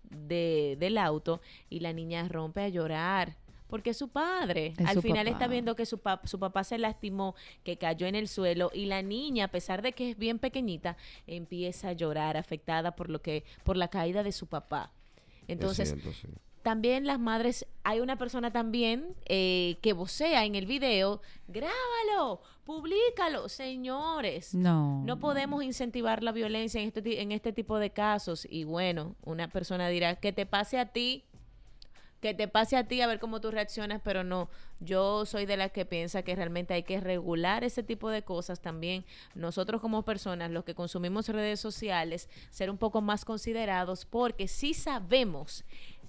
[0.05, 3.37] de, del auto y la niña rompe a llorar.
[3.69, 4.75] Porque es su padre.
[4.79, 8.07] Es Al su final está viendo que su, pap- su papá se lastimó, que cayó
[8.07, 11.93] en el suelo y la niña, a pesar de que es bien pequeñita, empieza a
[11.93, 14.93] llorar afectada por lo que por la caída de su papá.
[15.49, 16.29] Entonces, sí.
[16.63, 23.49] también las madres, hay una persona también eh, que vocea en el video, grábalo, públicalo,
[23.49, 24.53] señores.
[24.53, 25.03] No.
[25.05, 28.47] No podemos incentivar la violencia en este, en este tipo de casos.
[28.51, 31.25] Y bueno, una persona dirá, que te pase a ti,
[32.21, 34.51] que te pase a ti a ver cómo tú reaccionas, pero no,
[34.81, 38.61] yo soy de las que piensa que realmente hay que regular ese tipo de cosas
[38.61, 39.05] también.
[39.37, 44.75] Nosotros como personas, los que consumimos redes sociales, ser un poco más considerados porque sí
[44.75, 45.65] sabemos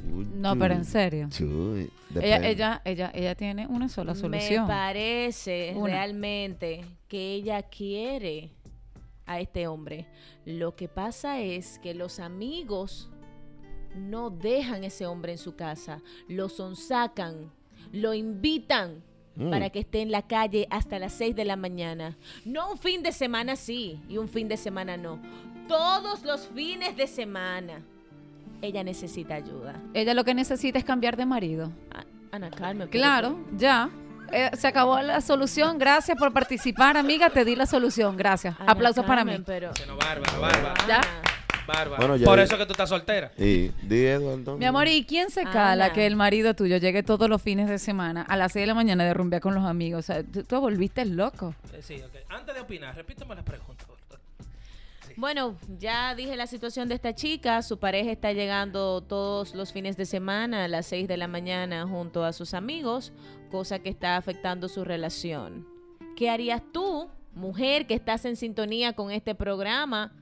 [0.05, 1.29] No, pero en serio.
[1.31, 4.65] chuy, Ella, ella, ella, ella tiene una sola solución.
[4.65, 5.93] Me parece Una.
[5.93, 8.51] realmente que ella quiere
[9.25, 10.09] a este hombre.
[10.45, 13.11] Lo que pasa es que los amigos
[13.95, 17.53] no dejan ese hombre en su casa, lo sonsacan,
[17.93, 19.05] lo invitan
[19.37, 19.51] Mm.
[19.51, 22.17] para que esté en la calle hasta las 6 de la mañana.
[22.45, 25.19] No un fin de semana sí y un fin de semana no.
[25.69, 27.81] Todos los fines de semana.
[28.61, 29.75] Ella necesita ayuda.
[29.95, 31.73] Ella lo que necesita es cambiar de marido.
[31.93, 32.89] Ah, Ana Carmen.
[32.89, 33.91] pero Claro, ya.
[34.31, 35.79] Eh, se acabó la solución.
[35.79, 37.29] Gracias por participar, amiga.
[37.31, 38.17] Te di la solución.
[38.17, 38.55] Gracias.
[38.61, 39.43] Ana Aplausos para mí.
[39.45, 40.75] Pero, bárbara.
[40.87, 41.01] Ya.
[41.67, 41.97] Bárbara.
[41.99, 43.33] Bueno, ya Por vi- eso que tú estás soltera.
[43.39, 44.57] Y di Eduardo.
[44.59, 45.93] Mi amor, ¿y quién se cala Ana.
[45.93, 48.75] que el marido tuyo llegue todos los fines de semana a las 6 de la
[48.75, 50.01] mañana de rumbear con los amigos?
[50.01, 51.55] O sea, tú, tú volviste loco.
[51.73, 52.17] Eh, Sí, ok.
[52.29, 53.85] Antes de opinar, repíteme la pregunta.
[53.87, 54.19] por favor.
[55.17, 57.61] Bueno, ya dije la situación de esta chica.
[57.63, 61.87] Su pareja está llegando todos los fines de semana a las 6 de la mañana
[61.87, 63.13] junto a sus amigos,
[63.51, 65.67] cosa que está afectando su relación.
[66.17, 70.13] ¿Qué harías tú, mujer que estás en sintonía con este programa,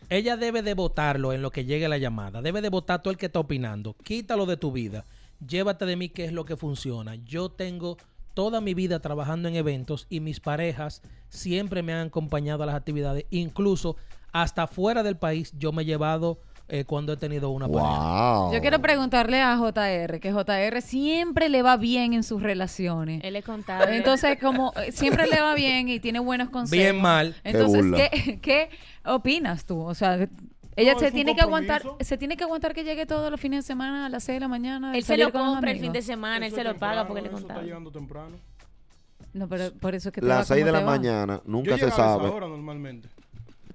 [0.09, 2.41] Ella debe de votarlo en lo que llegue la llamada.
[2.41, 3.95] Debe de votar todo el que está opinando.
[4.03, 5.05] Quítalo de tu vida.
[5.45, 7.15] Llévate de mí qué es lo que funciona.
[7.15, 7.97] Yo tengo
[8.33, 12.75] toda mi vida trabajando en eventos y mis parejas siempre me han acompañado a las
[12.75, 13.25] actividades.
[13.29, 13.95] Incluso
[14.31, 18.49] hasta fuera del país yo me he llevado eh, cuando he tenido una pareja.
[18.53, 23.21] Yo quiero preguntarle a JR, que JR siempre le va bien en sus relaciones.
[23.23, 23.97] Él es contable.
[23.97, 26.71] Entonces, como eh, siempre le va bien y tiene buenos consejos.
[26.71, 27.35] Bien mal.
[27.43, 27.83] Entonces.
[27.95, 28.69] ¿qué, qué
[29.05, 29.79] opinas tú?
[29.81, 30.27] O sea,
[30.75, 33.65] ella No, se tiene que aguantar, se tiene que aguantar que llegue todos los fines
[33.65, 34.95] de semana a las 6 de la mañana.
[34.95, 37.37] él se lo compra el fin de semana, él se lo paga porque es eso
[37.39, 38.35] está llegando temprano.
[39.33, 40.85] No, pero por eso es que Las 6 como de la va.
[40.97, 42.29] mañana, Yo nunca se llegaba a esa sabe.
[42.35, 43.09] hora normalmente.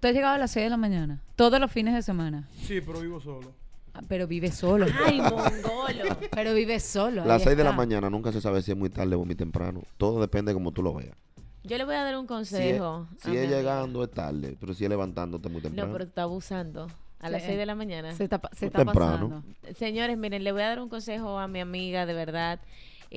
[0.07, 2.49] Tú has llegado a las 6 de la mañana, todos los fines de semana.
[2.63, 3.53] Sí, pero vivo solo.
[3.93, 4.87] Ah, Pero vive solo.
[5.05, 6.17] Ay, mongolo.
[6.31, 7.25] Pero vive solo.
[7.25, 7.77] Las ahí 6 de la está.
[7.77, 9.83] mañana nunca se sabe si es muy tarde o muy temprano.
[9.97, 11.17] Todo depende de como tú lo veas.
[11.65, 13.09] Yo le voy a dar un Si es, consejo.
[13.21, 15.89] si es llegando es tarde, pero si es levantándote muy temprano.
[15.89, 16.87] No, pero tú estás abusando.
[17.19, 17.49] A las Sí.
[17.49, 18.13] 6 de la mañana.
[18.13, 19.43] Se está, se está temprano.
[19.43, 19.75] pasando.
[19.77, 22.61] Señores, miren, le voy a dar un consejo a mi amiga, de verdad.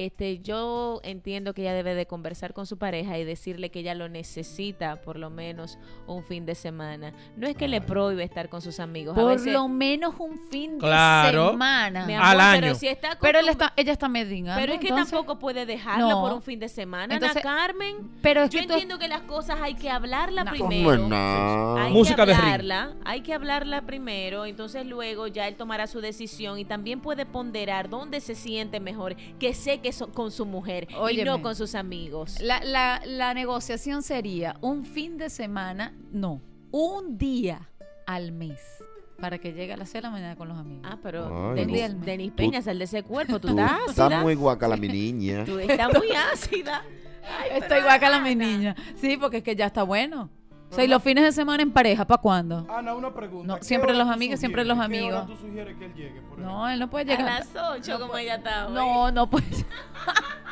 [0.06, 3.96] Este, yo entiendo que ella debe de conversar con su pareja y decirle que ella
[3.96, 7.12] lo necesita por lo menos un fin de semana.
[7.36, 9.18] No es que le prohíbe estar con sus amigos.
[9.18, 11.48] a Por veces, lo menos un fin Claro.
[11.48, 12.06] de semana.
[12.06, 12.76] Al amor, pero año.
[12.76, 14.62] si está pero él está, ella está mendigando.
[14.62, 16.22] Pero es que entonces- tampoco puede dejarlo No.
[16.22, 18.10] por un fin de semana, Entonces, Ana Carmen.
[18.22, 20.52] pero es yo que tú- entiendo que las cosas hay que hablarla No.
[20.52, 20.70] primero.
[20.86, 21.84] ¿Cómo es nada?
[21.88, 22.46] Hay Música que de ring.
[22.54, 27.26] hablarla, hay que hablarla primero, entonces luego ya él tomará su decisión y también puede
[27.26, 31.26] ponderar dónde se siente mejor, que sé que so- con su mujer y Óyeme.
[31.26, 32.40] no con sus amigos.
[32.42, 37.70] La, la, la negociación sería un fin de semana, no, un día
[38.06, 38.60] al mes
[39.20, 40.84] para que llegue a las 6 de la mañana con los amigos.
[40.90, 42.06] Ah, pero Denis, no.
[42.06, 44.22] Denis Peña, sal de ese cuerpo, tú, Tú estás estás ácida.
[44.22, 45.44] muy guacala, mi niña.
[45.46, 46.84] Tú estás muy ácida.
[47.38, 48.26] Ay, Estoy igual que la Ana.
[48.26, 48.76] mi niña.
[48.96, 50.30] Sí, porque es que ya está bueno.
[50.72, 52.66] O sea, ¿y los fines de semana en pareja, ¿para cuándo?
[52.70, 53.48] Ana, una pregunta.
[53.48, 55.26] No, ¿Qué siempre los amigos, siempre los ¿Qué hora amigos.
[55.28, 56.22] tú sugieres que él llegue?
[56.22, 57.40] por No, él no puede A llegar.
[57.40, 58.74] las 8 como ella está hoy.
[58.74, 59.46] No, no puede.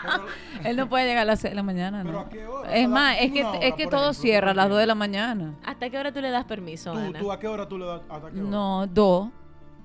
[0.01, 0.23] Pero-
[0.63, 2.01] él no puede llegar a las 6 de la mañana.
[2.01, 2.19] ¿Pero ¿no?
[2.21, 2.73] a qué hora?
[2.75, 4.87] Es A más, es que, es que todo ejemplo, cierra a las ¿tú 2 de
[4.87, 5.53] la mañana.
[5.63, 7.19] ¿Hasta qué hora tú le das permiso, ¿Tú, Ana?
[7.19, 8.01] tú a qué hora tú le das?
[8.09, 8.49] ¿Hasta qué hora?
[8.49, 9.29] No, 2.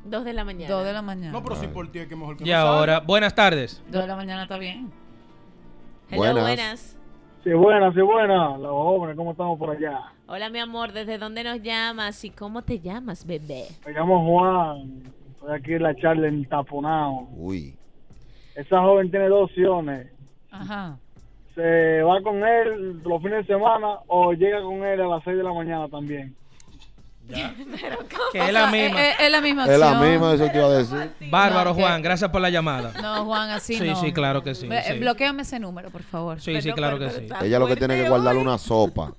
[0.05, 0.75] Dos de la mañana.
[0.75, 1.33] 2 de la mañana.
[1.33, 3.83] No, pero si por ti es que mejor que Y ahora, buenas tardes.
[3.91, 4.91] 2 de la mañana está bien.
[6.11, 6.43] Hello, Buenas.
[6.43, 6.97] buenas.
[7.45, 8.57] Sí, buena, sí, buena.
[8.59, 9.99] Los jóvenes, ¿cómo estamos por allá?
[10.35, 13.67] Hola, mi amor, ¿desde dónde nos llamas y cómo te llamas, bebé?
[13.85, 15.03] Me llamo Juan.
[15.35, 17.29] Estoy aquí en la charla en Taponao.
[17.37, 17.77] Uy.
[18.55, 20.07] Esa joven tiene dos opciones.
[20.51, 20.97] Ajá.
[21.55, 25.37] Se va con él los fines de semana o llega con él a las 6
[25.37, 26.35] de la mañana también.
[28.33, 29.03] Que es la misma.
[29.11, 31.11] es- es la misma Es la misma, eso te iba a decir.
[31.31, 32.95] Bárbaro, No, que- Juan, gracias por la llamada.
[33.03, 33.97] No, Juan, así Sí, no.
[33.97, 34.99] sí, claro que sí, sí.
[34.99, 36.41] Bloquéame ese número, por favor.
[36.41, 37.29] Sí, sí, claro pero, que sí.
[37.43, 38.37] Ella lo que tiene que hoy.
[38.39, 39.13] una sopa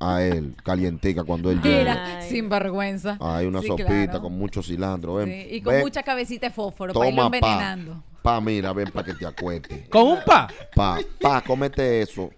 [0.00, 1.60] a él, calientica, cuando él.
[1.64, 2.28] Ay.
[2.28, 3.16] sin vergüenza.
[3.20, 4.22] Hay una Sí, sopita claro.
[4.22, 5.14] con mucho cilantro.
[5.14, 7.36] Ven, Sí, y con ven, mucha cabecita de fósforo para irlo toma pa.
[7.38, 8.02] envenenando.
[8.22, 9.88] Pa, mira, ven para que te acuestes.
[9.88, 10.48] Con un pa.
[10.74, 12.30] Pa, pa, cómete eso.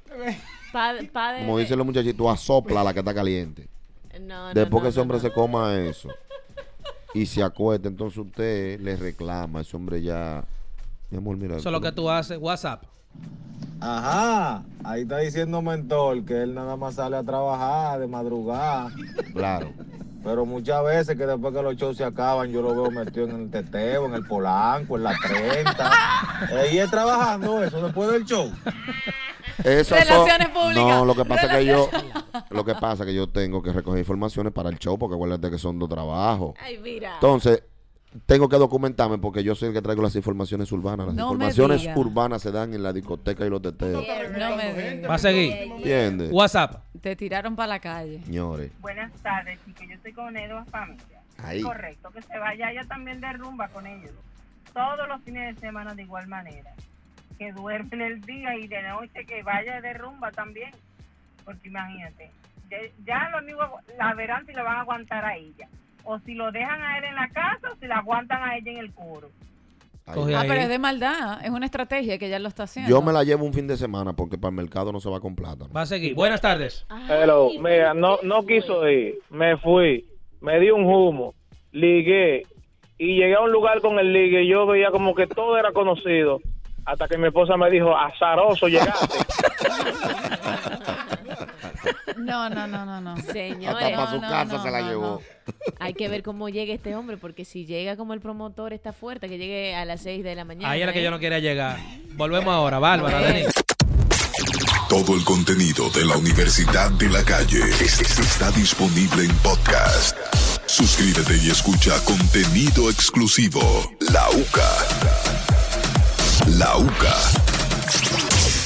[0.72, 3.68] Pa- pa de- Como dicen los muchachitos, asopla la que está caliente.
[4.20, 5.22] No, no, Después no, que ese no, hombre no.
[5.22, 6.08] se coma eso
[7.14, 9.60] y se acuesta, entonces usted le reclama.
[9.62, 10.44] Ese hombre ya.
[11.10, 11.56] Mi amor, mira.
[11.56, 12.38] Eso es lo que tú haces.
[12.38, 12.84] WhatsApp.
[13.80, 18.90] Ajá, ahí está diciendo Mentor que él nada más sale a trabajar de madrugada.
[19.32, 19.72] Claro.
[20.22, 23.40] Pero muchas veces que después que los shows se acaban, yo lo veo metido en
[23.40, 25.92] el teteo, en el polanco, en la 30.
[26.52, 28.50] Eh, y él trabajando eso después del show.
[29.64, 30.84] Eso Relaciones públicas.
[30.84, 31.88] No, lo que pasa es que yo.
[32.50, 35.50] Lo que pasa es que yo tengo que recoger informaciones para el show, porque acuérdate
[35.50, 36.54] que son dos trabajos.
[36.62, 37.14] Ay, mira.
[37.14, 37.62] Entonces,
[38.26, 41.06] tengo que documentarme porque yo soy el que traigo las informaciones urbanas.
[41.06, 44.04] Las No informaciones urbanas se dan en la discoteca y los teteos.
[44.36, 45.10] No me digas.
[45.10, 45.52] Va a seguir.
[45.52, 46.30] ¿Entiendes?
[46.32, 46.82] WhatsApp.
[47.00, 48.22] Te tiraron para la calle.
[48.24, 48.72] Señores.
[48.80, 49.88] Buenas tardes, chicas.
[49.88, 51.04] Yo estoy con Edward Familia.
[51.38, 51.62] Ahí.
[51.62, 54.12] Correcto, que se vaya ella también de rumba con ellos.
[54.74, 56.72] Todos los fines de semana de igual manera.
[57.38, 60.70] Que duermen el día y de noche que vaya de rumba también.
[61.44, 62.30] Porque imagínate,
[62.70, 65.68] ya, ya los amigos la verán si lo van a aguantar a ella.
[66.04, 68.72] O si lo dejan a él en la casa o si la aguantan a ella
[68.72, 69.30] en el coro.
[70.06, 70.34] Ahí.
[70.34, 70.48] Ah, ahí.
[70.48, 71.44] pero es de maldad.
[71.44, 72.90] Es una estrategia que ya lo está haciendo.
[72.90, 75.20] Yo me la llevo un fin de semana porque para el mercado no se va
[75.20, 75.72] con plátano.
[75.72, 76.14] Va a seguir.
[76.14, 76.84] Buenas tardes.
[76.88, 80.04] Ay, ¿por mira, no, no quiso ir, me fui,
[80.40, 81.34] me di un humo,
[81.72, 82.42] ligué
[82.98, 85.72] y llegué a un lugar con el ligue y yo veía como que todo era
[85.72, 86.40] conocido
[86.84, 89.18] hasta que mi esposa me dijo, azaroso llegaste.
[92.16, 93.16] No, no, no, no, no.
[93.22, 95.22] Señores, Hasta para su no, casa no, se la no, llevó.
[95.46, 95.52] no.
[95.78, 99.28] hay que ver cómo llega este hombre, porque si llega como el promotor está fuerte,
[99.28, 100.70] que llegue a las 6 de la mañana.
[100.70, 101.04] Ahí es la que ¿eh?
[101.04, 101.78] yo no quería llegar.
[102.14, 102.78] Volvemos ahora.
[102.78, 103.20] Bárbara.
[103.20, 103.46] Denis.
[104.88, 110.16] Todo el contenido de la Universidad de la Calle es- es- está disponible en podcast.
[110.66, 113.60] Suscríbete y escucha contenido exclusivo.
[114.00, 114.70] La UCA.
[116.58, 117.16] La UCA.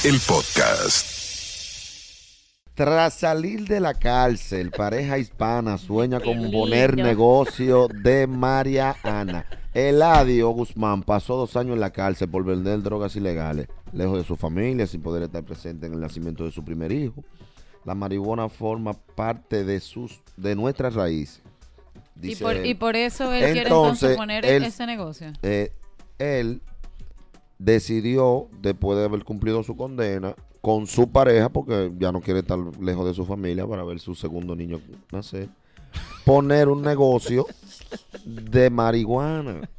[0.03, 1.05] el podcast.
[2.75, 9.45] Tras salir de la cárcel, pareja hispana sueña con poner negocio de Mariana.
[9.73, 14.35] Eladio Guzmán pasó dos años en la cárcel por vender drogas ilegales, lejos de su
[14.35, 17.23] familia, sin poder estar presente en el nacimiento de su primer hijo.
[17.85, 21.41] La marihuana forma parte de sus, de nuestras raíces.
[22.21, 22.65] Y por, él.
[22.65, 25.31] y por eso él quiere entonces poner él- ese negocio.
[25.43, 25.71] eh,
[26.19, 26.61] él
[27.57, 32.57] decidió, después de haber cumplido su condena, con su pareja, porque ya no quiere estar
[32.81, 35.47] lejos de su familia para ver su segundo niño nacer,
[36.25, 37.45] poner un negocio
[38.25, 39.69] de marihuana,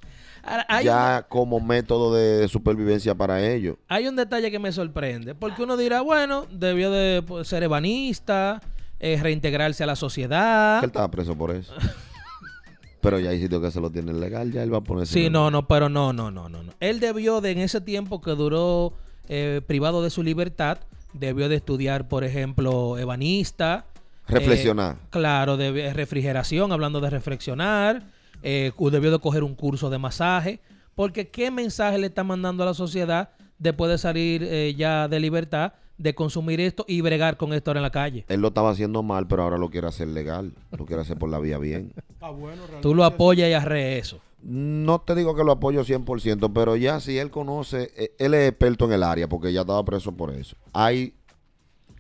[0.45, 3.79] Ahora, ya como método de supervivencia para ellos.
[3.89, 8.63] hay un detalle que me sorprende, porque uno dirá, bueno, debió de pues, ser ebanista,
[9.01, 10.79] eh, reintegrarse a la sociedad.
[10.79, 11.75] Que él estaba preso por eso.
[13.01, 15.31] Pero ya hay sitios que se lo tienen legal, ya él va a poner Sí,
[15.31, 16.63] no, no, pero no, no, no, no.
[16.79, 18.95] Él debió de, en ese tiempo que duró
[19.29, 20.79] eh, privado de su libertad,
[21.13, 23.87] debió de estudiar, por ejemplo, ebanista.
[24.29, 24.97] Reflexionar.
[24.97, 28.03] eh, claro, de refrigeración, hablando de reflexionar.
[28.43, 30.61] eh, debió de coger un curso de masaje.
[30.95, 35.21] Porque ¿qué mensaje le está mandando a la sociedad después de salir eh, ya de
[35.21, 38.25] libertad, de consumir esto y bregar con esto ahora en la calle?
[38.29, 40.53] Él lo estaba haciendo mal, pero ahora lo quiere hacer legal.
[40.77, 41.93] Lo quiere hacer por la vía bien.
[42.11, 42.81] Está bueno, realmente.
[42.83, 44.21] Tú lo apoyas y arre eso.
[44.43, 48.51] No te digo que lo apoyo 100%, pero ya si él conoce, eh, él es
[48.51, 50.57] experto en el área porque ya estaba preso por eso.
[50.73, 51.15] Hay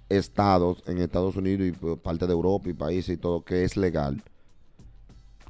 [0.09, 3.77] estados en Estados Unidos y pues, parte de Europa y países y todo que es
[3.77, 4.23] legal.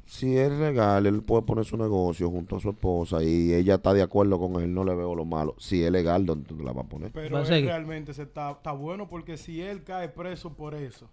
[0.05, 3.93] Si es legal, él puede poner su negocio junto a su esposa y ella está
[3.93, 5.53] de acuerdo con él, no le veo lo malo.
[5.59, 7.11] Si es legal, ¿dónde tú la vas a poner?
[7.11, 10.75] Pero Va a él realmente se está, está bueno porque si él cae preso por
[10.75, 11.09] eso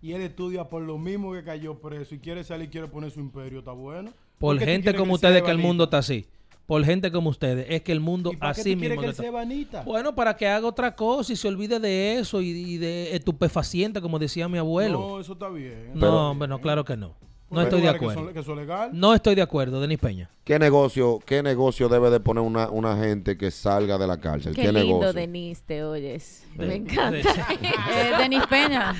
[0.00, 3.10] y él estudia por lo mismo que cayó preso y quiere salir y quiere poner
[3.10, 4.12] su imperio, está bueno.
[4.40, 6.26] Por ¿Por qué tú gente como ustedes que el mundo está así.
[6.66, 7.66] Por gente como ustedes.
[7.68, 9.00] Es que el mundo ¿Y para qué así tú quieres mismo.
[9.02, 9.22] que él está.
[9.22, 9.82] sea ebanista?
[9.82, 14.00] Bueno, para que haga otra cosa y se olvide de eso y, y de estupefaciente,
[14.00, 14.98] como decía mi abuelo.
[15.00, 15.90] No, eso está bien.
[15.94, 17.14] No, hombre, no, claro que no.
[17.50, 18.24] No estoy de lugares que acuerdo.
[18.26, 18.90] son- Que son legal.
[18.92, 20.30] No estoy de acuerdo, Denis Peña.
[20.44, 24.54] ¿Qué negocio, qué negocio debe de poner una, una gente que salga de la cárcel?
[24.54, 25.12] Qué, ¿Qué, lindo, negocio?
[25.14, 26.46] Denise, te oyes.
[26.54, 27.18] De- Me encanta.
[27.60, 28.94] Eh, Denis Peña,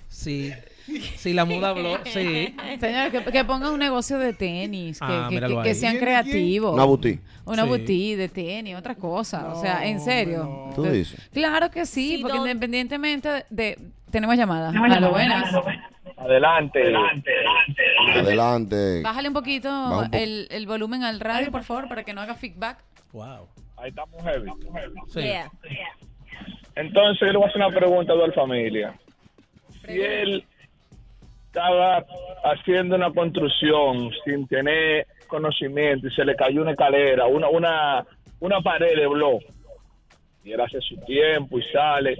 [0.08, 0.52] Sí.
[1.16, 1.98] Sí, la muda habló.
[2.04, 2.54] Sí.
[2.80, 5.74] Señor, que, que pongan un negocio de tenis, que, Ah, que- míralo que- que ahí.
[5.74, 6.74] sean ¿Quién- creativos.
[6.74, 7.20] Una boutique.
[7.44, 7.68] Una Sí.
[7.68, 9.52] boutique de tenis, otra cosa.
[9.52, 10.44] o sea, en serio.
[10.68, 10.74] no.
[10.74, 11.28] ¿Tú dices?
[11.32, 13.78] Claro que sí, Sí, porque don- independientemente de...
[14.10, 14.70] Tenemos llamada.
[14.70, 15.54] A lo buenas.
[16.16, 16.82] Adelante.
[18.16, 19.02] Adelante.
[19.02, 20.16] Bájale un poquito Baja un poco.
[20.16, 22.78] el, el volumen al radio, por favor, para que no haga feedback.
[23.12, 23.48] Wow.
[23.76, 24.50] Ahí estamos heavy.
[25.08, 25.20] Sí.
[25.22, 25.50] Yeah.
[26.76, 28.94] Entonces, yo le voy a hacer una pregunta a la familia.
[29.86, 30.44] Si él
[31.50, 32.04] estaba
[32.44, 38.04] haciendo una construcción sin tener conocimiento y se le cayó una escalera, una, una,
[38.38, 39.40] una pared de blog,
[40.44, 42.16] y él hace su tiempo y sale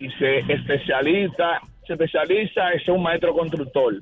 [0.00, 3.94] y se especializa, se especializa en ser un maestro constructor.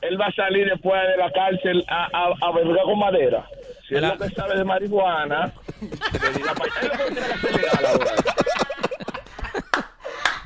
[0.00, 3.44] Él va a salir después de la cárcel a, a, a vergar con madera.
[3.86, 5.88] Si es La- lo que sabe de marihuana, él.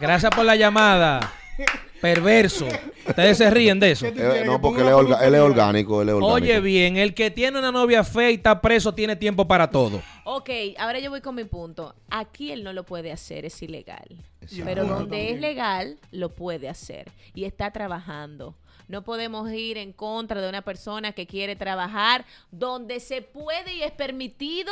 [0.01, 1.21] Gracias por la llamada.
[2.05, 2.67] Perverso.
[3.09, 4.05] Ustedes se ríen de eso.
[4.07, 5.45] ¿Qué tú Eh, no, porque él es, una orga- él es peluquería?
[5.45, 6.35] orgánico, él es orgánico.
[6.35, 10.03] Oye bien, el que tiene una novia fea y está preso tiene tiempo para todo.
[10.25, 11.95] Ok, ahora yo voy con mi punto.
[12.11, 14.05] Aquí él no lo puede hacer, es ilegal.
[14.43, 14.65] Exacto.
[14.67, 17.11] Pero donde es legal, lo puede hacer.
[17.35, 18.55] Y está trabajando.
[18.87, 23.83] No podemos ir en contra de una persona que quiere trabajar donde se puede y
[23.83, 24.71] es permitido,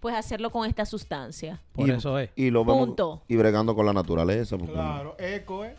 [0.00, 1.62] pues hacerlo con esta sustancia.
[1.72, 2.28] Por y, eso es.
[2.36, 3.22] Y lo vemos Punto.
[3.28, 4.58] y bregando con la naturaleza.
[4.58, 5.74] porque- Claro, eco, eh.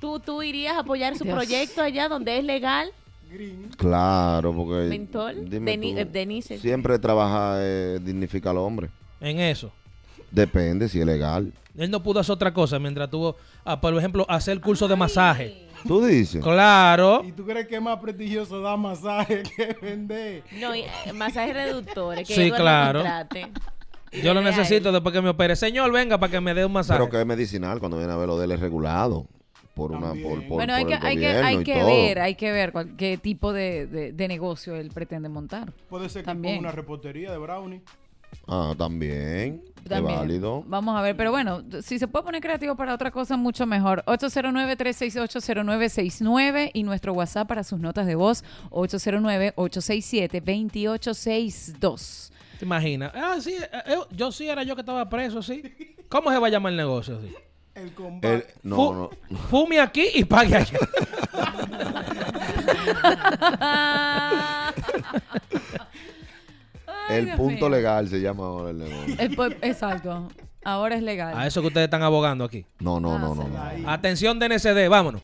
[0.00, 1.36] ¿Tú, tú irías a apoyar su Dios.
[1.36, 2.90] proyecto allá donde es legal?
[3.30, 3.68] Green.
[3.76, 4.88] Claro, porque.
[4.88, 6.58] Mentol, dime Deni- tú, eh, Denise.
[6.58, 8.88] Siempre trabaja, eh, dignifica al hombre.
[9.20, 9.70] En eso.
[10.30, 11.52] Depende si es legal.
[11.76, 15.66] Él no pudo hacer otra cosa mientras tuvo, ah, por ejemplo, hacer curso de masaje.
[15.86, 16.42] Tú dices.
[16.42, 17.22] Claro.
[17.24, 20.42] ¿Y tú crees que es más prestigioso dar masaje que vender?
[20.60, 22.26] No, y, eh, masajes reductores.
[22.26, 23.02] Que Sí, claro.
[24.12, 25.54] Yo lo necesito después que me opere.
[25.54, 26.98] Señor, venga para que me dé un masaje.
[26.98, 29.26] Pero que es medicinal cuando viene a ver lo de él es regulado.
[29.74, 30.08] Por una.
[30.08, 30.28] También.
[30.28, 32.72] Por, por- bueno, hay por que, el hay que, hay que ver, hay que ver
[32.72, 35.72] cuál- qué tipo de, de- de negocio él pretende montar.
[35.88, 36.56] Puede ser que También.
[36.56, 37.80] ponga una reportería de brownie.
[38.46, 39.64] Ah, también.
[39.88, 40.14] También.
[40.14, 40.62] Es válido.
[40.66, 44.04] Vamos a ver, pero bueno, si se puede poner creativo para otra cosa, mucho mejor.
[44.06, 48.44] 809-368-0969 y nuestro WhatsApp para sus notas de voz,
[51.00, 52.30] 809-867-2862.
[52.58, 53.12] ¿Te imaginas?
[53.14, 55.62] Ah, sí, eh, eh, yo sí era yo que estaba preso, sí.
[56.08, 57.18] ¿Cómo se va a llamar el negocio?
[57.18, 57.34] así?
[57.74, 58.46] El combate.
[58.62, 59.10] no, Fu- no.
[59.48, 60.78] Fume aquí y pague allá.
[66.86, 67.76] Ay, El Dios punto mío.
[67.76, 69.16] legal se llama ahora el negocio.
[69.18, 70.28] El exacto.
[70.64, 71.36] Ahora es legal.
[71.36, 72.66] A eso que ustedes están abogando aquí.
[72.80, 73.48] No, no, no, no.
[73.48, 73.62] no.
[73.62, 73.82] Ahí.
[73.86, 75.22] Atención DNCD, vámonos.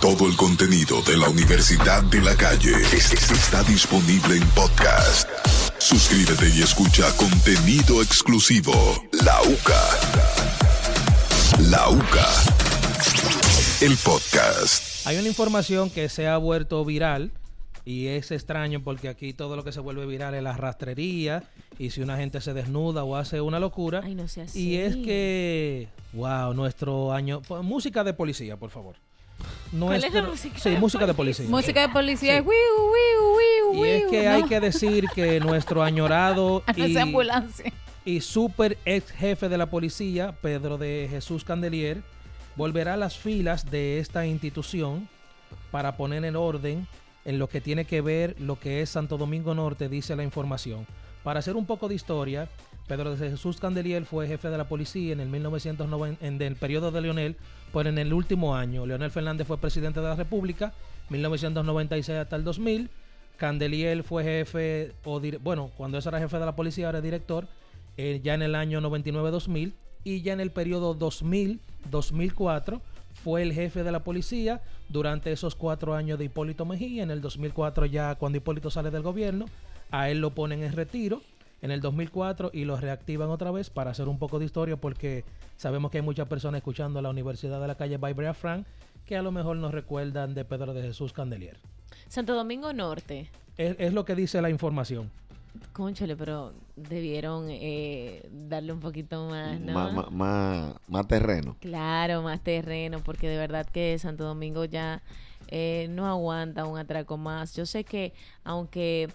[0.00, 5.28] Todo el contenido de la Universidad de la Calle es- es- está disponible en podcast.
[5.78, 8.72] Suscríbete y escucha contenido exclusivo.
[9.24, 10.55] La UCA.
[11.58, 12.26] La UCA.
[13.80, 15.06] El podcast.
[15.06, 17.30] Hay una información que se ha vuelto viral
[17.84, 21.44] y es extraño porque aquí todo lo que se vuelve viral es la rastrería
[21.78, 24.00] y si una gente se desnuda o hace una locura.
[24.04, 24.68] Ay, no sea así.
[24.70, 27.42] Y es que, wow, nuestro año...
[27.42, 28.96] po- Música de policía, por favor.
[29.78, 31.46] ¿Cuál es la Nuestro- música Sí, de música de policía.
[31.48, 32.48] Música de policía Sí.
[33.78, 34.30] Y es que ¿no?
[34.30, 37.72] hay que decir que nuestro añorado Esa y, ambulancia.
[38.06, 42.02] Y super ex jefe de la policía, Pedro de Jesús Candelier,
[42.54, 45.08] volverá a las filas de esta institución
[45.72, 46.86] para poner en orden
[47.24, 50.86] en lo que tiene que ver lo que es Santo Domingo Norte, dice la información.
[51.24, 52.48] Para hacer un poco de historia,
[52.86, 56.92] Pedro de Jesús Candelier fue jefe de la policía en el 1990, en el periodo
[56.92, 57.36] de Leonel,
[57.72, 58.86] pero en el último año.
[58.86, 60.72] Leonel Fernández fue presidente de la República,
[61.08, 62.88] 1996 hasta el 2000.
[63.36, 67.48] Candelier fue jefe, o bueno, cuando ese era jefe de la policía, ahora es director,
[67.96, 69.72] eh, ya en el año 99-2000.
[70.04, 72.80] Y ya en el periodo 2000-2004
[73.24, 77.02] fue el jefe de la policía durante esos cuatro años de Hipólito Mejía.
[77.02, 79.46] En el 2004 ya cuando Hipólito sale del gobierno,
[79.90, 81.22] a él lo ponen en retiro
[81.62, 85.24] en el 2004 y lo reactivan otra vez para hacer un poco de historia porque
[85.56, 88.66] sabemos que hay muchas personas escuchando la Universidad de la Calle by Brea Frank
[89.06, 91.58] que a lo mejor nos recuerdan de Pedro de Jesús Candelier.
[92.08, 93.30] Santo Domingo Norte.
[93.56, 95.10] Es, es lo que dice la información.
[95.72, 100.10] Conchale, pero debieron eh, darle un poquito más, ¿no?
[100.10, 101.56] Más, terreno.
[101.60, 105.02] Claro, más terreno, porque de verdad que Santo Domingo ya
[105.48, 107.54] eh, no aguanta un atraco más.
[107.54, 108.12] Yo sé que
[108.44, 109.08] aunque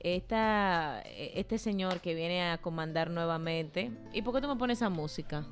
[0.00, 4.88] esta, este señor que viene a comandar nuevamente, ¿y por qué tú me pones esa
[4.90, 5.44] música?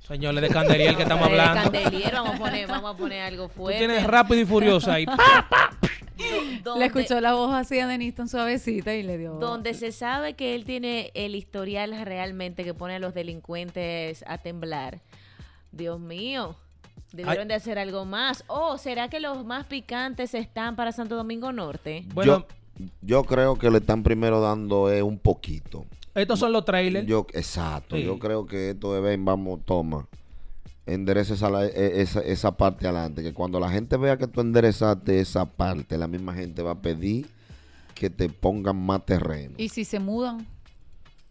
[0.00, 1.70] Señores de Candelier que estamos De hablando.
[1.70, 3.78] Candelier, vamos a poner, vamos a poner algo Tú fuerte.
[3.86, 5.06] tienes rápido y furioso ahí.
[6.18, 9.34] Do- Le donde- escuchó la voz así a Deniston suavecita y le dio.
[9.34, 14.38] Donde se sabe que él tiene el historial realmente que pone a los delincuentes a
[14.38, 15.00] temblar.
[15.72, 16.56] Dios mío,
[17.12, 17.48] debieron Ay.
[17.48, 18.44] de hacer algo más.
[18.46, 22.04] ¿O será que los más picantes están para Santo Domingo Norte?
[22.14, 22.46] Bueno,
[22.78, 25.86] yo, yo creo que le están primero dando eh, un poquito.
[26.14, 27.06] estos son los trailers.
[27.06, 27.96] Yo, exacto.
[27.96, 28.04] Sí.
[28.04, 30.06] Yo creo que esto de ven, vamos, toma.
[30.84, 33.22] Endereza esa, la- e- esa, esa parte adelante.
[33.22, 36.80] Que cuando la gente vea que tú enderezaste esa parte, la misma gente va a
[36.82, 37.28] pedir
[37.94, 39.54] que te pongan más terreno.
[39.58, 40.46] Y si se mudan.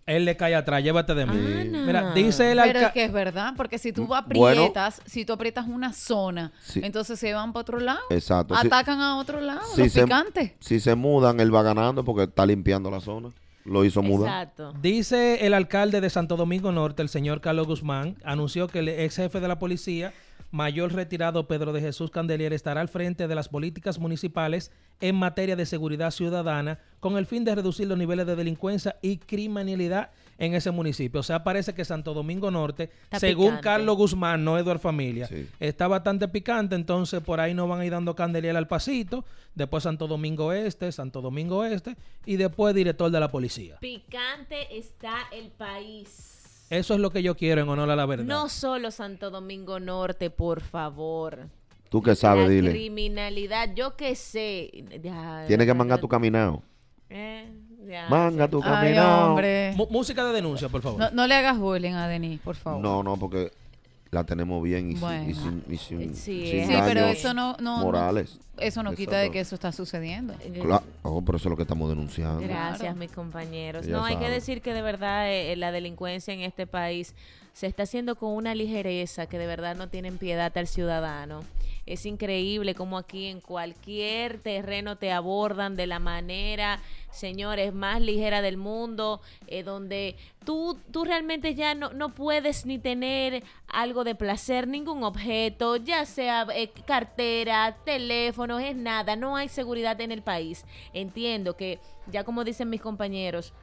[0.07, 1.61] Él le cae atrás, llévate de mí.
[1.61, 1.85] Ana.
[1.85, 2.93] Mira, dice el Pero es alcalde.
[2.93, 4.25] que es verdad, porque si tú Bueno.
[4.63, 6.81] aprietas, si tú aprietas una zona, Sí.
[6.83, 7.99] entonces se van para otro lado.
[8.09, 8.55] Exacto.
[8.59, 10.53] Si- Atacan a otro lado, si los se- picantes.
[10.59, 13.31] Si se mudan, él va ganando porque está limpiando la zona.
[13.65, 14.43] Lo hizo mudar.
[14.43, 14.73] Exacto.
[14.81, 19.17] Dice el alcalde de Santo Domingo Norte, el señor Carlos Guzmán, anunció que el ex
[19.17, 20.13] jefe de la policía
[20.51, 25.55] mayor retirado Pedro de Jesús Candelier estará al frente de las políticas municipales en materia
[25.55, 30.55] de seguridad ciudadana con el fin de reducir los niveles de delincuencia y criminalidad en
[30.55, 31.19] ese municipio.
[31.19, 33.63] O sea, parece que Santo Domingo Norte, Está según picante.
[33.63, 35.47] Carlos Guzmán, no Eduard Familia, Sí.
[35.59, 39.23] está bastante picante, entonces por ahí nos van a ir dando Candelier al pasito,
[39.53, 43.77] después Santo Domingo Este, Santo Domingo Este y después director de la policía.
[43.79, 46.65] Picante está el país.
[46.71, 48.25] Eso es lo que yo quiero en honor a la verdad.
[48.25, 51.47] No solo Santo Domingo Norte, por favor.
[51.89, 52.71] Tú que sabes, la dile.
[52.71, 54.71] criminalidad, yo que sé.
[55.03, 56.63] Ya, Tienes que mangar tu caminado.
[57.09, 57.45] Eh,
[57.87, 58.51] ya, Manga sí.
[58.51, 59.29] tu Ay, caminado.
[59.29, 59.73] hombre.
[59.75, 60.99] Mu- música de denuncia, por favor.
[60.99, 62.81] No, no le hagas bullying a Denis, por favor.
[62.81, 63.51] No, no, porque
[64.11, 65.29] la tenemos bien y, sin- Bueno.
[65.29, 68.39] y sin, y sin- Sí, sin Sí, pero daños eso no, no, no- morales.
[68.57, 70.33] eso no quita de que eso está sucediendo.
[70.61, 72.41] Claro, oh, pero eso es lo que estamos denunciando.
[72.41, 72.95] Gracias, Claro.
[72.97, 73.85] mis compañeros.
[73.87, 77.15] Ya No, hay que decir que de verdad eh, la delincuencia en este país
[77.53, 81.41] se está haciendo con una ligereza que de verdad no tienen piedad al ciudadano.
[81.91, 86.79] Es increíble cómo aquí en cualquier terreno te abordan de la manera,
[87.11, 90.15] señores, más ligera del mundo, eh, donde
[90.45, 96.05] tú, tú realmente ya no, no puedes ni tener algo de placer, ningún objeto, ya
[96.05, 100.63] sea eh, cartera, teléfono, es nada, no hay seguridad en el país.
[100.93, 103.53] Entiendo que, ya como dicen mis compañeros,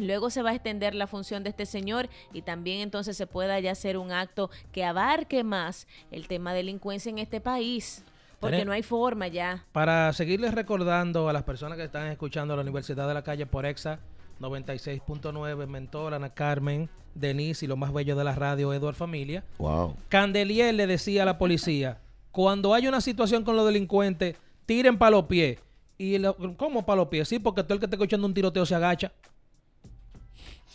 [0.00, 3.58] Luego se va a extender la función de este señor y también entonces se pueda
[3.60, 8.04] ya hacer un acto que abarque más el tema de delincuencia en este país.
[8.40, 9.66] Porque no hay forma ya.
[9.72, 13.66] Para seguirles recordando a las personas que están escuchando la Universidad de la Calle por
[13.66, 13.98] EXA
[14.40, 19.44] 96.9, Mentor, Ana Carmen, Denise y lo más bello de la radio, Eduard Familia.
[19.58, 19.96] Wow.
[20.08, 21.98] Candelier le decía a la policía,
[22.30, 24.36] cuando hay una situación con los delincuentes,
[24.66, 25.58] tiren para los pies.
[25.98, 27.28] Y lo- ¿Cómo para los pies?
[27.28, 29.12] Sí, porque todo el que está escuchando un tiroteo se agacha.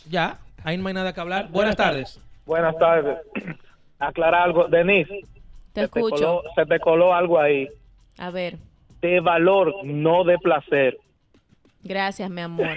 [0.08, 1.48] Ya, ahí no hay nada que hablar.
[1.50, 2.20] Buenas tardes.
[2.44, 3.18] Buenas tardes.
[3.98, 4.68] Aclarar algo.
[4.68, 5.08] Denise,
[5.72, 6.16] Te se te, escucho.
[6.16, 7.68] coló, se te coló algo ahí.
[8.18, 8.56] A ver,
[9.00, 10.98] De valor, no de placer.
[11.82, 12.68] gracias, mi amor.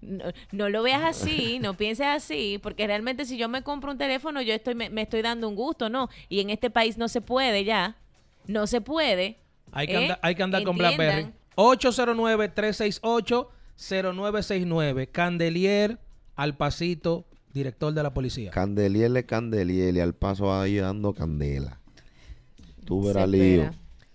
[0.00, 3.96] No, no lo veas así, no pienses así, porque realmente si yo me compro un
[3.98, 6.10] teléfono, yo estoy me, me estoy dando un gusto, ¿no?
[6.28, 7.96] Y en este país no se puede ya.
[8.46, 9.38] No se puede.
[9.72, 9.96] Hay que, ¿eh?
[9.96, 10.76] andar, hay que andar con.
[10.76, 11.28] BlackBerry.
[13.78, 15.08] 809-368-0969.
[15.10, 15.98] Candelier
[16.36, 18.50] al pasito, director de la policía.
[18.50, 21.80] Candeliele, candeliele, al paso ahí dando candela.
[22.84, 23.70] Tú verás lío.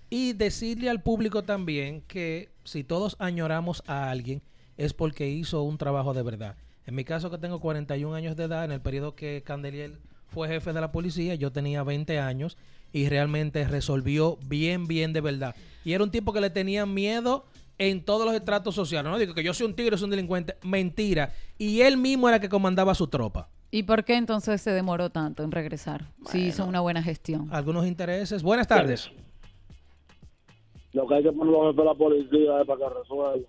[0.09, 4.41] Y decirle al público también que si todos añoramos a alguien
[4.77, 6.55] es porque hizo un trabajo de verdad.
[6.85, 10.47] En mi caso que tengo 41 años de edad, en el periodo que Candelier fue
[10.47, 12.57] jefe de la policía, yo tenía 20 años
[12.91, 15.55] y realmente resolvió bien, bien de verdad.
[15.83, 17.45] Y era un tipo que le tenía miedo
[17.79, 19.11] en todos los estratos sociales.
[19.11, 20.57] No digo que yo soy un tigre, soy un delincuente.
[20.61, 21.33] Mentira.
[21.57, 23.49] Y él mismo era el que comandaba su tropa.
[23.71, 26.11] ¿Y por qué entonces se demoró tanto en regresar?
[26.25, 27.47] Si hizo una buena gestión.
[27.51, 28.43] Algunos intereses.
[28.43, 29.09] Buenas tardes.
[30.91, 33.47] Lo que hay que ponerlo a la policía es para que resuelva.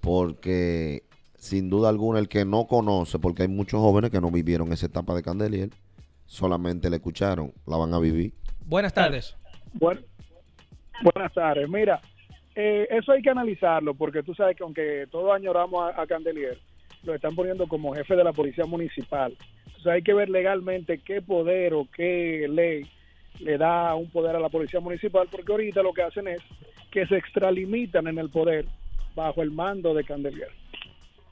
[0.00, 1.02] porque
[1.34, 4.86] sin duda alguna el que no conoce, porque hay muchos jóvenes que no vivieron esa
[4.86, 5.74] etapa de Candeliel,
[6.26, 8.34] solamente la escucharon, la van a vivir.
[8.64, 9.36] Buenas tardes.
[9.72, 10.00] Bueno,
[11.02, 11.68] buenas tardes.
[11.68, 12.00] Mira,
[12.54, 16.56] eh, eso hay que analizarlo porque tú sabes que aunque todos añoramos a, a Candelier,
[17.04, 19.34] lo están poniendo como jefe de la policía municipal.
[19.66, 22.86] Entonces hay que ver legalmente qué poder o qué ley
[23.38, 26.42] le da un poder a la policía municipal porque ahorita lo que hacen es
[26.90, 28.66] que se extralimitan en el poder
[29.14, 30.50] bajo el mando de Candelier.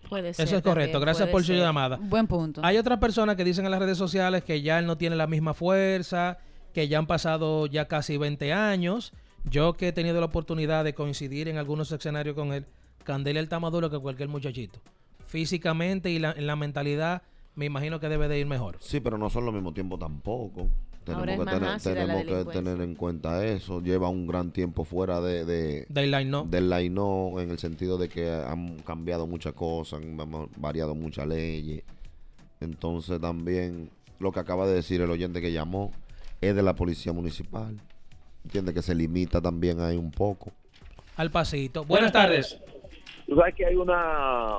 [0.09, 0.47] Puede ser.
[0.47, 0.93] Eso es correcto.
[0.93, 1.99] también, Gracias por su llamada.
[2.01, 2.62] Buen punto.
[2.64, 5.27] Hay otras personas que dicen en las redes sociales que ya él no tiene la
[5.27, 6.39] misma fuerza,
[6.73, 9.12] que ya han pasado ya casi 20 años.
[9.45, 12.64] Yo que he tenido la oportunidad de coincidir en algunos escenarios con él,
[13.05, 14.81] Candelier está más duro que cualquier muchachito.
[15.29, 17.22] Físicamente y la- en la mentalidad,
[17.55, 18.76] me imagino que debe de ir mejor.
[18.81, 20.68] Sí, pero no son lo mismo tiempo tampoco.
[21.05, 23.81] Tenemos, Ahora es que, más tener, tenemos que tener en cuenta eso.
[23.81, 26.45] Lleva un gran tiempo fuera de, de- Daylight no.
[26.45, 30.16] del line no, en el sentido de que han cambiado muchas cosas, han
[30.57, 31.83] variado muchas leyes.
[32.61, 35.93] Entonces también lo que acaba de decir el oyente que llamó
[36.41, 37.76] es de la policía municipal.
[38.45, 40.53] Entiende que se limita también ahí un poco.
[41.16, 41.85] Al pasito.
[41.85, 42.59] Buenas tardes.
[43.26, 44.57] Tú sabes que hay una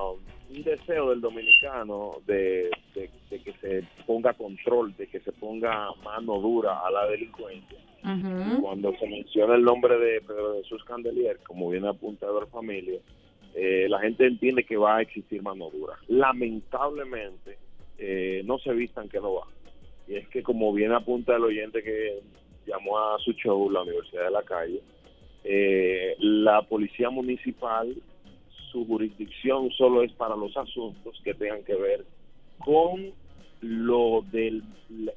[0.49, 5.89] un deseo del dominicano de, de- de que se ponga control, de que se ponga
[6.03, 7.77] mano dura a la delincuencia.
[8.61, 12.99] Cuando se menciona el nombre de Pedro Jesús Candelier, como viene apuntado la familia,
[13.55, 15.95] eh, la gente entiende que va a existir mano dura.
[16.07, 17.57] Lamentablemente,
[17.97, 19.47] eh, no se vistan que no va.
[20.07, 22.19] Y es que como bien apunta el oyente que
[22.65, 24.81] llamó a su show, la Universidad de la Calle,
[25.43, 27.93] eh, la policía municipal,
[28.72, 32.05] su jurisdicción solo es para los asuntos que tengan que ver
[32.60, 33.12] con
[33.62, 34.64] lo del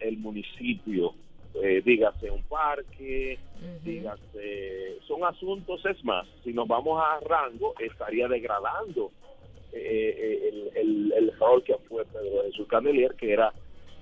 [0.00, 1.14] el municipio,
[1.62, 3.38] eh, dígase un parque,
[3.84, 9.10] dígase, son asuntos, es más, si nos vamos a rango, estaría degradando
[9.72, 13.52] eh, el, el, el rol que fue Pedro Jesús Candelier, que era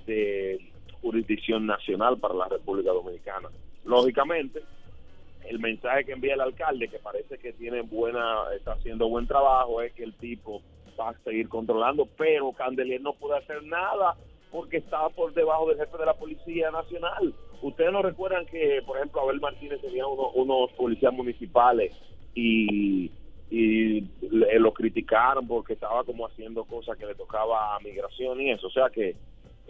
[0.06, 0.60] de
[1.02, 3.48] jurisdicción nacional para la República Dominicana.
[3.84, 4.62] Lógicamente,
[5.48, 9.82] el mensaje que envía el alcalde, que parece que tiene buena, está haciendo buen trabajo,
[9.82, 10.62] es que el tipo
[10.98, 14.16] va a seguir controlando, pero Candelier no puede hacer nada
[14.50, 17.32] porque estaba por debajo del jefe de la Policía Nacional.
[17.62, 21.92] Ustedes no recuerdan que, por ejemplo, Abel Martínez tenía uno- unos policías municipales
[22.34, 23.10] y,
[23.50, 28.66] y lo criticaron porque estaba como haciendo cosas que le tocaba a migración y eso.
[28.66, 29.14] O sea que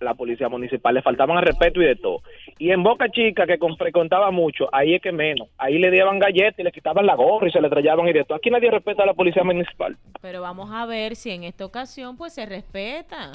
[0.00, 2.22] la policía municipal, le faltaban al respeto y de todo.
[2.58, 5.48] Y en Boca Chica, que con- frecuentaba mucho, ahí es que menos.
[5.58, 8.24] Ahí le daban galletas y le quitaban la gorra y se le trallaban y de
[8.24, 8.36] todo.
[8.36, 9.96] Aquí nadie respeta a la policía municipal.
[10.20, 13.32] Pero vamos a ver si en esta ocasión pues se respeta.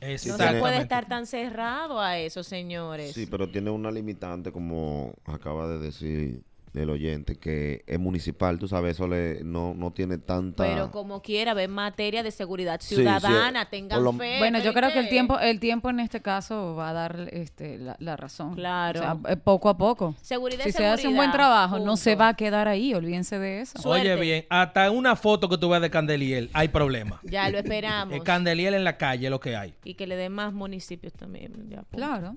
[0.00, 3.12] No se puede estar tan cerrado a eso, señores.
[3.14, 6.40] Sí, pero tiene una limitante, como acaba de decir
[6.78, 10.64] el oyente, que es municipal, tú sabes, eso le, no, no tiene tanta...
[10.64, 14.38] Pero como quiera, ve en materia de seguridad Sí, sí, ciudadana, tengan lo- fe.
[14.38, 17.78] Bueno, yo creo que el tiempo, el tiempo en este caso va a dar este,
[17.78, 18.54] la, la razón.
[18.54, 19.00] Claro.
[19.00, 20.14] O sea, eh, poco a poco.
[20.22, 23.38] Seguridad si es se hace un buen trabajo, no se va a quedar ahí, olvídense
[23.38, 23.78] de eso.
[23.88, 27.20] Oye bien, hasta una foto que tú ves de Candelier hay problema.
[27.28, 28.14] Ya lo esperamos.
[28.14, 29.74] El Candelier en la calle es lo que hay.
[29.84, 31.52] y que le den más municipios también.
[31.68, 31.96] ya, punto.
[31.96, 32.36] Claro.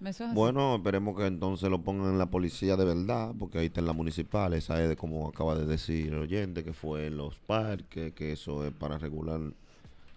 [0.00, 0.34] Eso es así.
[0.34, 3.86] Bueno, esperemos que entonces lo pongan en la policía de verdad, porque ahí está en
[3.86, 7.36] la municipal, esa es de como acaba de decir el oyente, que fue en los
[7.40, 9.40] parques, que eso es para regular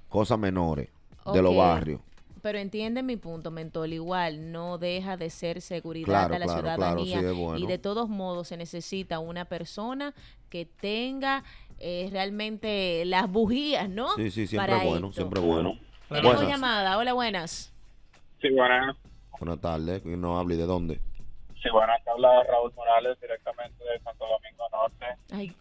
[0.10, 0.90] cosas menores
[1.34, 2.00] de los barrios.
[2.42, 3.94] Pero entiende mi punto, Mentol.
[3.94, 7.20] Igual no deja de ser seguridad Claro, a la claro, claro, ciudadanía.
[7.20, 7.58] sí, es bueno.
[7.58, 10.14] Y de todos modos se necesita una persona
[10.50, 11.46] que tenga
[11.80, 14.14] eh, realmente las bujías, ¿no?
[14.16, 15.16] Sí, sí, siempre Para bueno, esto.
[15.22, 15.80] siempre bueno.
[16.10, 16.52] Tenemos Buenas.
[16.52, 16.98] llamada.
[16.98, 17.72] Hola, buenas.
[18.42, 18.96] Sí, buenas.
[19.40, 21.00] Buenas tardes, que no hable de dónde.
[21.62, 22.06] Sí, buenas.
[22.08, 25.06] Habla Raúl Morales directamente de Santo Domingo Norte.
[25.32, 25.56] Ay,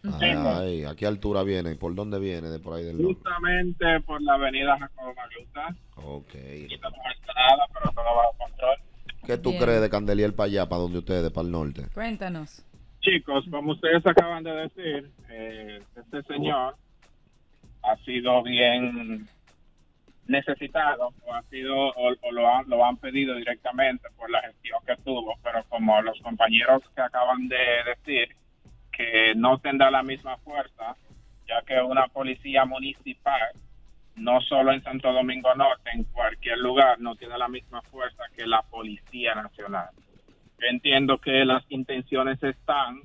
[0.45, 1.75] Ay, ¿a qué altura viene?
[1.75, 2.49] ¿Por dónde viene?
[2.49, 3.15] De por ahí del norte.
[3.15, 5.75] Justamente por la avenida Jacobo Magluta.
[5.95, 6.35] Ok.
[6.35, 6.97] Estamos
[7.35, 8.77] nada, pero todo bajo control.
[9.25, 9.63] ¿Qué tú Bien.
[9.63, 11.83] crees de Candelier para allá, para donde ustedes, para el norte?
[11.93, 12.61] Cuéntanos.
[12.99, 16.75] Chicos, como ustedes acaban de decir, eh, este señor
[17.83, 19.27] ha sido bien
[20.27, 24.95] necesitado o ha sido o, lo, han, lo han pedido directamente por la gestión que
[25.03, 28.35] tuvo, pero como los compañeros que acaban de decir
[28.91, 30.95] que no tendrá la misma fuerza,
[31.47, 33.51] ya que una policía municipal,
[34.15, 38.45] no solo en Santo Domingo Norte, en cualquier lugar, no tiene la misma fuerza que
[38.45, 39.89] la Policía Nacional.
[40.59, 43.01] Yo entiendo que las intenciones están,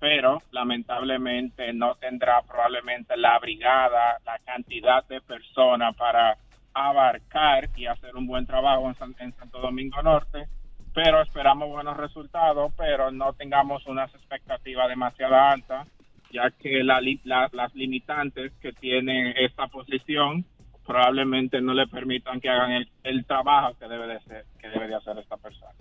[0.00, 6.36] pero lamentablemente no tendrá probablemente la brigada, la cantidad de personas para
[6.76, 10.46] abarcar y hacer un buen trabajo en, San- en Santo Domingo Norte,
[10.94, 15.88] pero esperamos buenos resultados, pero no tengamos unas expectativas demasiado altas,
[16.32, 20.44] ya que la la- las limitantes que tiene esta posición
[20.86, 24.86] probablemente no le permitan que hagan el, el trabajo que debe de ser, que debe
[24.86, 25.72] de hacer esta persona.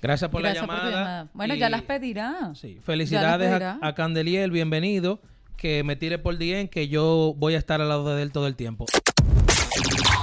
[0.00, 1.04] Gracias por Gracias la por tu llamada.
[1.04, 1.30] llamada.
[1.34, 2.52] Bueno, y ya las pedirá.
[2.82, 5.18] Felicidades Ya las a, a Candelier, bienvenido.
[5.56, 8.46] que me tire por DM que yo voy a estar al lado de él todo
[8.46, 8.86] el tiempo.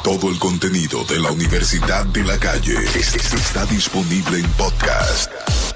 [0.05, 5.31] Todo el contenido de la Universidad de la Calle es- es- está disponible en podcast.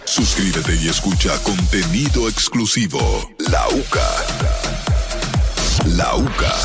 [0.06, 3.00] Suscríbete y escucha contenido exclusivo.
[3.52, 4.10] La UCA.
[5.98, 6.56] La UCA.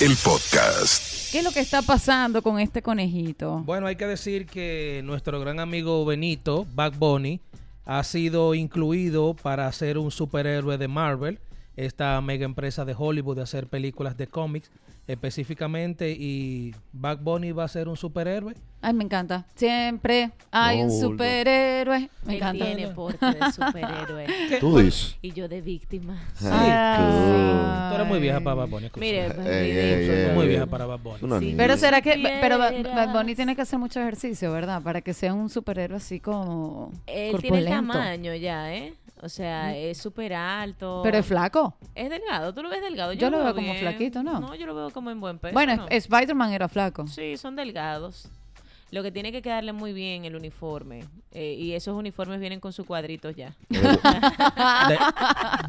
[0.00, 1.02] El podcast.
[1.32, 3.58] ¿Qué es lo que está pasando con este conejito?
[3.64, 7.40] Bueno, hay que decir que nuestro gran amigo Benito, Back Bunny,
[7.84, 11.40] ha sido incluido para ser un superhéroe de Marvel,
[11.76, 14.70] esta mega empresa de Hollywood de hacer películas de cómics
[15.06, 18.54] específicamente, y Back Bunny va a ser un superhéroe.
[18.84, 19.46] Ay, me encanta.
[19.54, 22.10] Siempre hay un No, superhéroe.
[22.24, 22.64] Me Él encanta.
[22.64, 24.26] tiene porte de superhéroe.
[24.60, 25.16] Tú dices.
[25.22, 26.20] Y yo de víctima.
[26.44, 27.88] Ah.
[27.90, 28.86] Tú eres muy vieja para Bad Bunny.
[28.86, 29.00] escucha.
[29.06, 31.18] Mire, Ey, ey, Soy ey, muy vieja para Bad Bunny.
[31.22, 31.54] Una niña.
[31.56, 32.82] Pero será que, pero Bad-.
[32.82, 34.82] Bad Bunny tiene que hacer mucho ejercicio, ¿verdad?
[34.82, 37.92] Para que sea un superhéroe así como Él tiene el corpulento.
[37.92, 38.94] tamaño ya, ¿eh?
[39.22, 41.00] O sea, es súper alto.
[41.04, 41.76] Pero es flaco.
[41.94, 43.12] Es delgado, tú lo ves delgado.
[43.12, 44.40] Yo lo veo como flaquito, ¿no?
[44.40, 45.54] No, yo lo veo como en buen peso.
[45.54, 45.86] Bueno, ¿no?
[45.88, 47.06] Spider-Man era flaco.
[47.06, 48.28] Sí, son delgados.
[48.90, 51.04] Lo que tiene que quedarle muy bien el uniforme.
[51.30, 53.54] eh, y esos uniformes vienen con sus cuadritos ya.
[53.70, 54.98] De,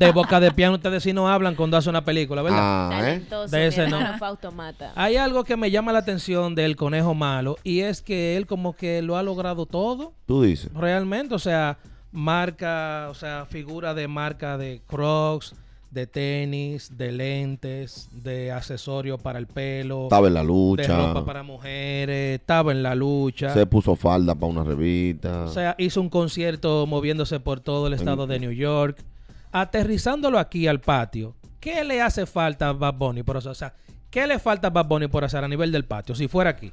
[0.06, 2.60] de boca de piano ustedes sí no hablan cuando hacen una película, ¿verdad?
[2.62, 3.02] Ah, ¿eh?
[3.02, 3.98] Talentoso, De mi ese no.
[3.98, 4.92] hermano Fausto Mata.
[4.96, 8.76] Hay algo que me llama la atención del conejo malo y es que él como
[8.76, 10.14] que lo ha logrado todo.
[10.26, 10.70] Tú dices.
[10.74, 11.78] Realmente, o sea,
[12.14, 15.56] marca, o sea, figura de marca de Crocs,
[15.92, 20.04] de tenis, de lentes, de accesorios para el pelo.
[20.04, 21.08] Estaba en la De lucha.
[21.08, 23.54] ropa para mujeres, estaba en la lucha.
[23.54, 25.44] Se puso falda para una revista.
[25.44, 29.04] O sea, hizo un concierto moviéndose por todo el estado de New York,
[29.52, 31.36] aterrizándolo aquí al patio.
[31.60, 33.52] ¿Qué le hace falta a Bad Bunny por eso?
[33.52, 33.74] O sea,
[34.10, 36.72] ¿qué le falta a Bad Bunny por hacer a nivel del patio si fuera aquí?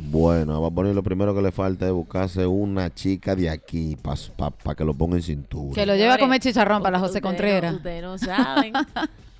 [0.00, 3.96] Bueno, a Bad Bunny lo primero que le falta es buscarse una chica de aquí
[3.96, 5.74] para que lo ponga en cintura.
[5.74, 7.74] Que lo lleva a comer chicharrón para la José no- Contreras.
[7.74, 8.72] Ustedes no saben.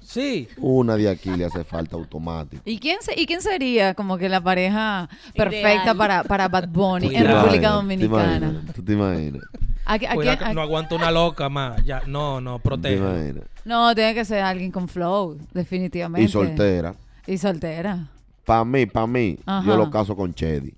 [0.01, 0.49] Sí.
[0.57, 2.63] Una de aquí le hace falta automático.
[2.65, 5.07] ¿Y quién, se- ¿Y quién sería como que la pareja
[5.37, 5.97] perfecta Ideal.
[5.99, 8.63] para, para Bad Bunny ¿Tú en República Dominicana?
[8.75, 9.43] ¿Tú te imaginas?
[9.85, 11.85] ¿A, qui- a Cuidado quién- que a- no aguanta una loca más.
[11.85, 13.43] Ya, no, no, ¿Tú te protege.
[13.67, 16.25] no, tiene que ser alguien con flow, definitivamente.
[16.25, 16.95] Y soltera.
[17.27, 18.07] Y soltera.
[18.49, 19.67] Para mí, para mí, Ajá.
[19.67, 20.73] yo lo caso con Chedi.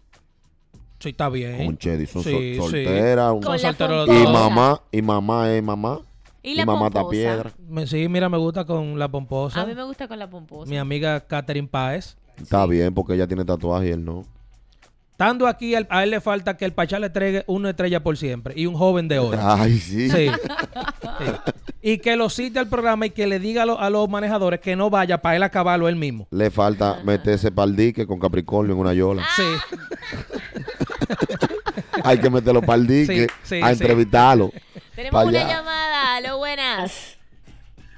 [0.99, 1.65] Sí, está bien.
[1.65, 2.05] Con Chedi.
[2.07, 2.85] Son Sí, sol- sí.
[2.85, 3.35] solteras.
[3.61, 6.01] solteros Y mamá, y mamá es mamá.
[6.43, 7.11] Y la mamá está pomposa.
[7.11, 7.53] piedra.
[7.69, 9.61] Me- sí, mira, me gusta con la pomposa.
[9.63, 10.69] A mí me gusta con la pomposa.
[10.69, 12.17] Mi amiga Catherine Páez.
[12.41, 14.25] Está bien porque ella tiene tatuaje y él no.
[15.21, 18.55] Estando aquí, a él le falta que el Pachá le entregue una estrella por siempre
[18.57, 19.39] y un joven de oro.
[19.43, 20.09] Ay, sí.
[20.09, 20.31] Sí.
[20.31, 21.33] Sí.
[21.83, 24.61] Y que lo cite al programa y que le diga a, lo- a los manejadores
[24.61, 26.27] que no vaya para él acabarlo él mismo.
[26.31, 29.23] Le falta meterse para el dique con Capricornio en una yola.
[29.37, 29.43] Sí.
[32.03, 33.83] Hay que meterlo para el dique Sí, sí, a sí.
[33.83, 34.51] entrevistarlo.
[34.95, 36.17] Tenemos una llamada.
[36.17, 37.19] Aló, buenas.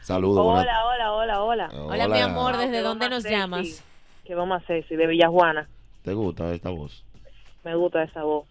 [0.01, 0.45] Saludos.
[0.45, 1.71] buenas- Hola, hola, hola, hola.
[1.87, 2.57] Hola, mi amor.
[2.57, 3.81] ¿Desde ¿Qué dónde nos llamas?
[4.25, 4.85] ¿Qué vamos a hacer?
[4.89, 5.69] Sí, de Villajuana.
[6.03, 7.05] ¿Te gusta esta voz?
[7.65, 8.47] Me gusta esa voz.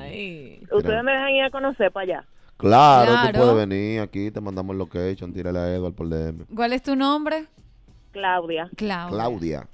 [0.00, 0.62] Ay.
[0.72, 2.24] ¿Ustedes me dejan ir a conocer para allá?
[2.56, 3.32] Claro, Claro.
[3.32, 6.46] tú puedes venir aquí, te mandamos el location, tírale a Edward por DM.
[6.54, 7.44] ¿Cuál es tu nombre?
[8.12, 8.70] Claudia.
[8.76, 9.08] Claudia.
[9.14, 9.68] Claudia.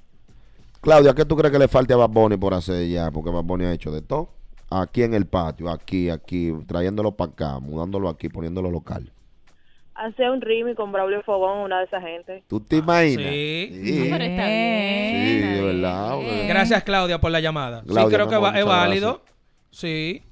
[0.80, 3.08] Claudia, ¿qué tú crees que le falte a Bad Bunny por hacer ya?
[3.12, 4.30] Porque Bad Bunny ha hecho de todo.
[4.68, 9.11] Aquí en el patio, aquí, aquí, trayéndolo para acá, mudándolo aquí, poniéndolo local.
[10.04, 12.42] Hacer un remix con Braulio Fogón, una de esa gente.
[12.48, 13.24] ¿Tú te imaginas?
[13.30, 13.70] Sí.
[13.84, 15.14] Sí, Pero está bien.
[15.14, 16.18] Sí, de verdad.
[16.48, 17.82] Gracias, Claudia, por la llamada.
[17.86, 19.22] Claudia, sí, creo que va- es válido.
[19.70, 20.22] Sí.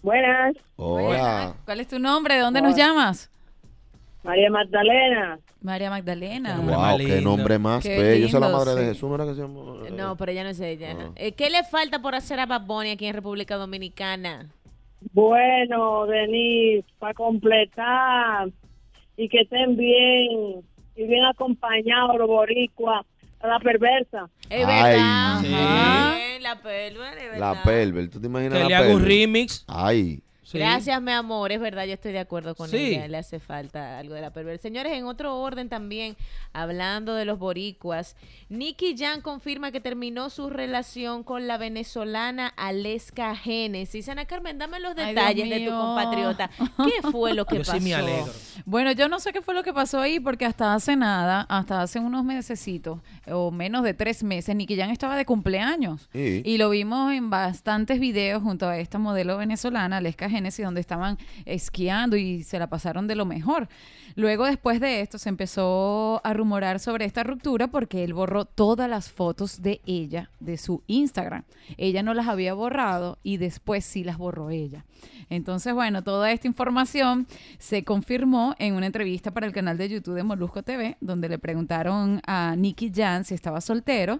[0.03, 1.55] Buenas, Hola.
[1.65, 2.35] ¿Cuál es tu nombre?
[2.35, 3.31] ¿De dónde nos llamas?
[4.25, 5.39] María Magdalena.
[5.61, 6.55] María Magdalena.
[6.55, 7.21] nombre Wow, qué lindo.
[7.21, 8.25] nombre más Qué bello.
[8.27, 8.87] Esa es la lindo, madre de.
[8.93, 9.61] Jesús, ¿no era que se llama?
[9.91, 10.95] No, pero ella no es ella.
[10.99, 11.11] Ah.
[11.15, 14.47] Eh, ¿Qué le falta por hacer a Bad Bunny aquí en República Dominicana?
[15.13, 18.49] Bueno, Denise, para completar
[19.17, 20.63] y que estén bien
[20.95, 23.05] y bien acompañados los boricuas,
[23.41, 24.27] a la perversa.
[24.49, 25.39] Es Ay, verdad.
[25.41, 25.53] sí.
[25.53, 26.15] Ajá.
[26.41, 27.39] La pelva, es verdad.
[27.55, 29.65] La Pelver, ¿tú te imaginas Que la le haga un remix.
[29.67, 30.59] Ay, Sí.
[30.59, 31.51] Gracias, mi amor.
[31.51, 32.77] Es verdad, yo estoy de acuerdo con Sí.
[32.77, 33.07] ella.
[33.07, 34.61] Le hace falta algo de la perversa.
[34.61, 36.15] Señores, en otro orden también,
[36.53, 38.15] hablando de los boricuas,
[38.49, 44.07] Nicky Jan confirma que terminó su relación con la venezolana Aleska Génesis.
[44.07, 46.49] Ana Carmen, dame los Ay, detalles de tu compatriota.
[46.77, 47.81] ¿Qué fue lo que Yo sí pasó?
[47.83, 48.31] me alegro.
[48.65, 51.81] Bueno, yo no sé qué fue lo que pasó ahí porque hasta hace nada, hasta
[51.81, 56.07] hace unos mesecitos o menos de tres meses, Nicky Jan estaba de cumpleaños.
[56.13, 56.41] Sí.
[56.45, 61.17] Y lo vimos en bastantes videos junto a esta modelo venezolana, Aleska Genesis, donde estaban
[61.45, 63.67] esquiando y se la pasaron de lo mejor.
[64.15, 68.89] Luego, después de esto, se empezó a rumorar sobre esta ruptura porque él borró todas
[68.89, 71.43] las fotos de ella de su Instagram.
[71.77, 74.85] Ella no las había borrado y después sí las borró ella.
[75.29, 77.27] Entonces, bueno, toda esta información
[77.57, 81.39] se confirmó en una entrevista para el canal de YouTube de Molusco TV, donde le
[81.39, 84.19] preguntaron a Nicky Jan si estaba soltero.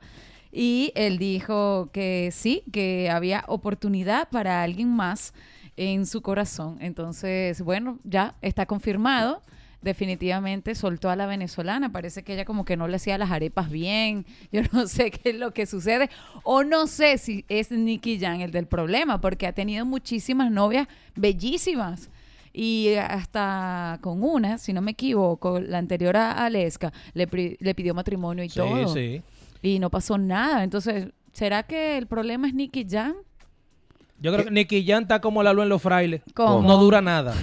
[0.51, 5.33] Y él dijo que sí, que había oportunidad para alguien más
[5.77, 6.77] en su corazón.
[6.81, 9.41] Entonces, bueno, ya está confirmado.
[9.81, 11.91] Definitivamente soltó a la venezolana.
[11.91, 14.25] Parece que ella como que no le hacía las arepas bien.
[14.51, 16.09] Yo no sé qué es lo que sucede.
[16.43, 20.87] O no sé si es Nicky Jan el del problema, porque ha tenido muchísimas novias
[21.15, 22.09] bellísimas.
[22.51, 27.27] Y hasta con una, si no me equivoco, la anterior a Aleska, le,
[27.59, 28.87] le pidió matrimonio y Sí, todo.
[28.93, 29.21] sí.
[29.61, 30.63] Y no pasó nada.
[30.63, 33.13] Entonces, ¿será que el problema es Nicky Jan?
[34.19, 36.21] Yo creo que Nicky Jan está como la luz en los frailes.
[36.33, 36.67] ¿Cómo?
[36.67, 37.33] No dura nada.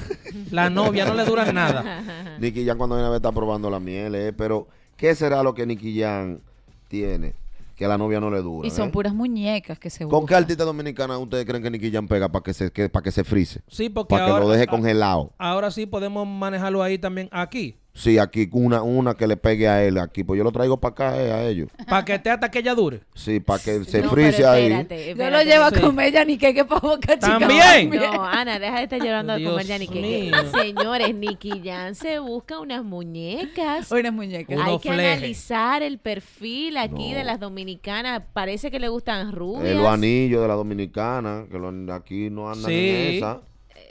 [0.50, 2.36] La novia no le dura nada.
[2.40, 4.66] Nicky Jan cuando viene a ver está probando la miel, eh, pero
[4.96, 6.40] ¿qué será lo que Nicky Jan
[6.88, 7.34] tiene
[7.76, 8.66] que a la novia no le dura?
[8.66, 8.92] Y son eh?
[8.92, 12.42] puras muñecas que se ¿Con qué artista dominicana ustedes creen que Nicky Jan pega para
[12.42, 13.60] que se que, para que se frise?
[13.68, 15.32] Sí, porque Para que ahora, lo deje congelado.
[15.38, 17.76] ahora sí podemos manejarlo ahí también, aquí.
[17.94, 20.92] Sí, aquí una una que le pegue a él aquí, pues yo lo traigo para
[20.92, 21.68] acá eh, a ellos.
[21.86, 23.00] Para que esté hasta que ella dure.
[23.14, 24.72] Sí, para que se No, frise ahí.
[24.72, 25.74] espérate, Yo lo llevo Sí.
[25.76, 27.38] a comer ya ni que que pa' boca chica.
[27.38, 27.90] También.
[27.90, 30.34] No, Ana, deja de estar llorando a Dios comer ya ni que- mío.
[30.58, 33.90] Señores, Nicky Jan se busca unas muñecas.
[33.92, 34.58] Unas muñecas.
[34.62, 37.18] Hay que analizar el perfil aquí No.
[37.18, 38.22] de las dominicanas.
[38.32, 39.66] Parece que le gustan rubias.
[39.66, 42.88] Eh, los anillos de la dominicana, que lo- aquí no andan Sí.
[42.88, 43.40] en esa.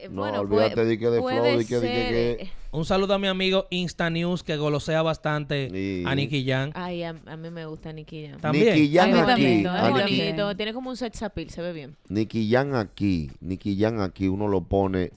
[0.03, 2.51] Eh, No, bueno, olvídate puede- de que de flow, de que, de que, que- eh,
[2.71, 6.03] Un saludo a mi amigo Insta News que golosea bastante Sí.
[6.07, 6.71] a Nicky Jan.
[6.73, 8.39] Ay, a, a mí me gusta Nicky Jan.
[8.39, 8.73] También.
[8.75, 9.27] Nicky Jan A aquí.
[9.27, 9.59] también.
[9.59, 11.95] Es a a mí Nicky- bonito, tiene como un sex appeal, se ve bien.
[12.09, 15.11] Nicky Jan aquí, Nicky Jan aquí, uno lo pone,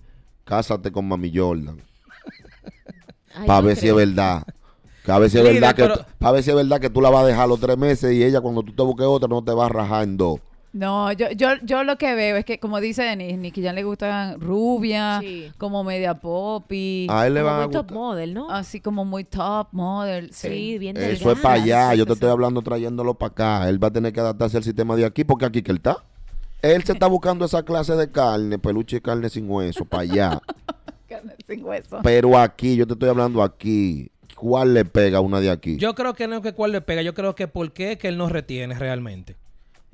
[0.45, 1.81] cásate con Mami Jordan,
[3.47, 4.43] para no ver si es verdad.
[5.05, 7.01] Que a ver si es verdad que pero- para ver si es verdad que tú
[7.01, 9.43] la vas a dejar los tres meses y ella cuando tú te busques otra no
[9.45, 10.41] te va a rajar en dos.
[10.75, 13.85] No, yo, yo, yo lo que veo es que, como dice Denise, Nicky Jan le
[13.85, 15.51] gustan rubia, Sí.
[15.57, 17.95] como media pop y A él le Como van a muy top gustar.
[17.97, 18.51] model, ¿no?
[18.51, 20.33] así como muy top model.
[20.33, 20.79] sí, Sí.
[20.79, 21.43] bien Eso es delgada.
[21.43, 23.69] para allá, yo te estoy hablando trayéndolo para acá.
[23.69, 25.99] Él va a tener que adaptarse al sistema de aquí porque aquí que él está.
[26.61, 30.41] Él se está buscando esa clase de carne, peluche y carne sin hueso, para allá.
[31.09, 32.01] Carne sin hueso.
[32.03, 34.11] Pero aquí, yo te estoy hablando aquí.
[34.35, 35.77] ¿Cuál le pega a una de aquí?
[35.77, 37.99] Yo creo que no es que cuál le pega, yo creo que por qué es
[37.99, 39.37] que él no retiene realmente.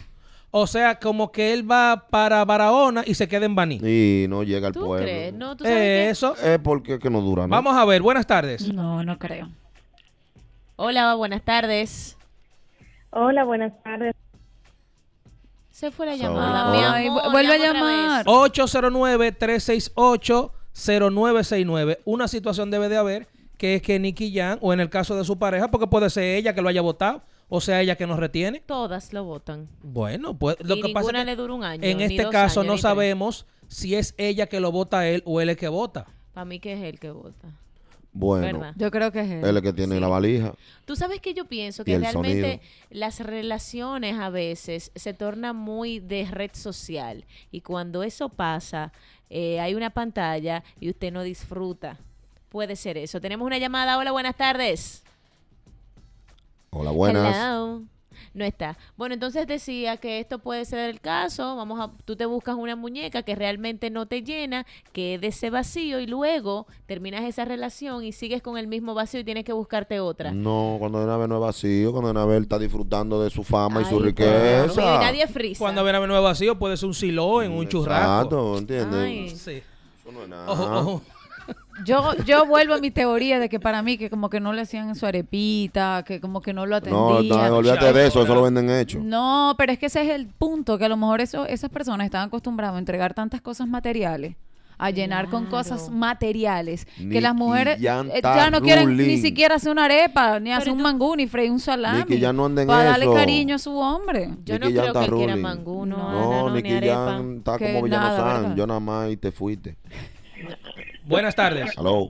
[0.52, 3.76] O sea, como que él va para Barahona y se queda en Baní.
[3.84, 5.06] Y no llega al ¿Tú pueblo.
[5.06, 5.34] crees?
[5.34, 6.10] No, tú sabes Eh, que...
[6.10, 6.36] eso.
[6.44, 7.50] Es porque que no dura, ¿no?
[7.50, 8.72] Vamos a ver, buenas tardes.
[8.74, 9.50] No, no creo.
[10.76, 12.16] Hola, buenas tardes.
[13.12, 14.16] Hola, buenas tardes.
[15.72, 16.70] Se fue la llamada.
[16.72, 16.78] Hola.
[16.78, 18.26] Mi Ay, amor, vuelve a llama otra llamar.
[18.26, 18.34] vez.
[20.76, 21.98] 809-368-0969.
[22.06, 25.26] Una situación debe de haber que es que Nicky Jan, o en el caso de
[25.26, 28.18] su pareja, porque puede ser ella que lo haya votado, o sea, ella que nos
[28.18, 28.62] retiene.
[28.66, 29.68] Todas lo votan.
[29.84, 31.84] Bueno, pues lo y que pasa es que le dura un año.
[31.84, 35.10] en ni este dos caso años, no sabemos si es ella que lo vota a
[35.10, 36.06] él o él el que vota.
[36.34, 37.50] Para mí que es él que vota.
[38.12, 38.74] Bueno, ¿Verdad?
[38.76, 39.38] Yo creo que es él.
[39.40, 40.02] él es el que tiene Sí.
[40.02, 40.54] la valija.
[40.86, 42.60] Tú sabes que yo pienso que realmente sonido.
[42.90, 48.92] las relaciones a veces se tornan muy de red social y cuando eso pasa
[49.30, 51.98] eh, hay una pantalla y usted no disfruta.
[52.50, 53.22] Puede ser eso.
[53.22, 53.98] Tenemos una llamada.
[54.00, 55.04] Hola, buenas tardes.
[56.72, 57.36] Hola, buenas.
[57.38, 57.84] Hello.
[58.34, 58.78] No está.
[58.98, 61.56] Bueno, entonces decía que esto puede ser el caso.
[61.56, 65.28] Vamos a, tú te buscas una muñeca que realmente no te llena, que es de
[65.28, 69.46] ese vacío y luego terminas esa relación y sigues con el mismo vacío y tienes
[69.46, 70.32] que buscarte otra.
[70.32, 73.24] No, cuando de una vez no es vacío, cuando de una vez él está disfrutando
[73.24, 74.68] de su fama y su riqueza.
[74.74, 75.02] claro.
[75.02, 75.60] Nadie es frisa.
[75.60, 78.14] Cuando viene a nuevo vacío puede ser un silo en un churrasco.
[78.14, 79.00] Exacto, ¿entiendes?
[79.00, 79.30] Ay.
[79.30, 79.62] Sí.
[80.02, 80.52] Eso no es nada.
[80.52, 81.02] Ojo, ojo.
[81.86, 84.62] Yo, yo vuelvo a mi teoría de que para mí que como que no le
[84.62, 87.50] hacían su arepita, que como que no lo No, atendían.
[87.50, 89.00] no, olvídate de eso, eso lo venden hecho.
[89.04, 92.06] No, pero es que ese es el punto, que a lo mejor eso, esas personas
[92.06, 94.36] están acostumbradas a entregar tantas cosas materiales,
[94.82, 99.74] a llenar con cosas materiales, que las mujeres eh, ya no quieren ni siquiera hacer
[99.74, 102.00] una arepa, ni hacer un mangú, ni freír un salami.
[102.00, 103.14] Nicky Jam no anda en para darle eso.
[103.14, 104.30] cariño a su hombre.
[104.46, 107.22] Yo Nicky no creo que él quiera mangú, no, No, no, no, ni arepa.
[107.38, 108.42] Está Que como Villano nada, San.
[108.44, 108.56] ¿verdad?
[108.56, 109.76] Yo nada más y te fuiste.
[111.06, 111.78] Buenas tardes.
[111.78, 112.10] Aló.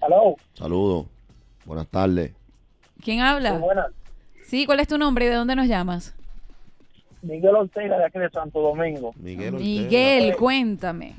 [0.00, 0.36] Aló.
[0.54, 1.06] Saludos.
[1.64, 2.32] Buenas tardes.
[3.02, 3.58] ¿Quién habla?
[3.58, 3.86] Buenas.
[4.44, 6.14] Sí, ¿cuál es tu nombre y de dónde nos llamas?
[7.22, 9.12] Miguel Ortega de aquí de Santo Domingo.
[9.16, 11.14] Miguel Miguel, cuéntame.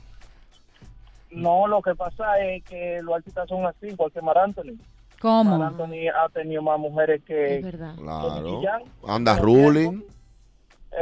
[1.31, 4.77] No, lo que pasa es que los artistas son así, igual que Mar Anthony.
[5.19, 5.57] ¿Cómo?
[5.57, 7.61] Mar Anthony ha tenido más mujeres que...
[7.97, 8.61] Claro.
[8.61, 8.83] Jam.
[9.07, 10.03] Anda ruling.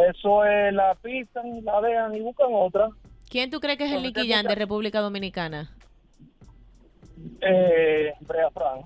[0.09, 2.89] Eso es, la pisan, la dejan y buscan otra.
[3.33, 5.71] ¿Quién tú crees que es el Nicky Jam de República Dominicana?
[7.41, 8.81] Eh, Brea Fran.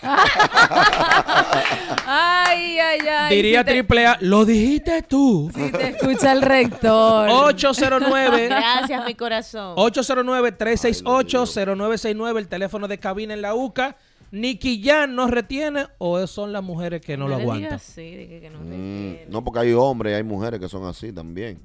[2.06, 3.34] Ay, ay, ay.
[3.34, 5.50] Diría si te- triple A, lo dijiste tú.
[5.52, 7.28] si te escucha el rector.
[7.32, 9.74] 809 Gracias, mi corazón.
[9.76, 13.96] 809-368-0969, el teléfono de cabina en la UCA.
[14.30, 17.80] Nicky Jan nos retiene o son las mujeres que no, lo aguantan.
[17.96, 21.58] de que no Mm, no, porque hay hombres y hay mujeres que son así también.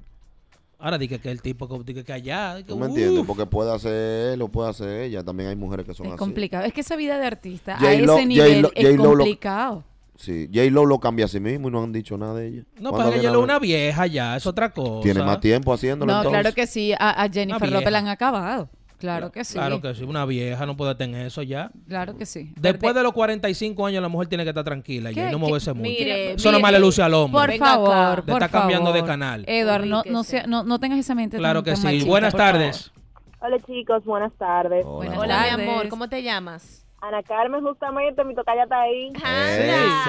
[0.83, 2.57] Ahora dije que el tipo que, dije que allá.
[2.57, 2.89] que, ¿Tú me uf.
[2.89, 3.23] entiendes?
[3.25, 5.23] Porque puede hacer él o puede hacer ella.
[5.23, 6.19] También hay mujeres que son Es así.
[6.19, 6.65] complicado.
[6.65, 9.83] Es que esa vida de artista a ese nivel es lo- complicado.
[10.17, 12.63] Sí, J-Lo lo cambia a sí mismo y no han dicho nada de ella.
[12.79, 15.01] No, pero ella es una vieja ya, es otra cosa.
[15.03, 16.41] Tiene más tiempo haciéndolo No, entonces.
[16.41, 16.93] claro que sí.
[16.93, 18.69] A, a Jennifer López la han acabado.
[19.03, 19.55] Claro que sí.
[19.55, 21.69] Claro que sí, una vieja no puede tener eso ya.
[21.89, 22.53] Claro que sí.
[22.57, 25.35] Después de los 45 años la mujer tiene que estar tranquila y no ¿Qué?
[25.35, 25.83] moverse mucho.
[25.89, 26.71] Mire, eso no mire.
[26.71, 27.37] le luce al hombre.
[27.41, 28.15] Por Venga favor, acá.
[28.15, 29.43] De por estar cambiando de canal.
[29.45, 31.83] Edward, no, no, sea- no, no tengas esa mente Claro tan- que tan sí.
[31.87, 32.45] machista, Buenas favor.
[32.53, 32.91] tardes.
[33.41, 34.85] Hola chicos, buenas tardes.
[34.85, 36.85] Buenas Hola, mi amor, ¿cómo te llamas?
[37.01, 39.11] Ana Carmen, justamente, mi tocaya está ahí.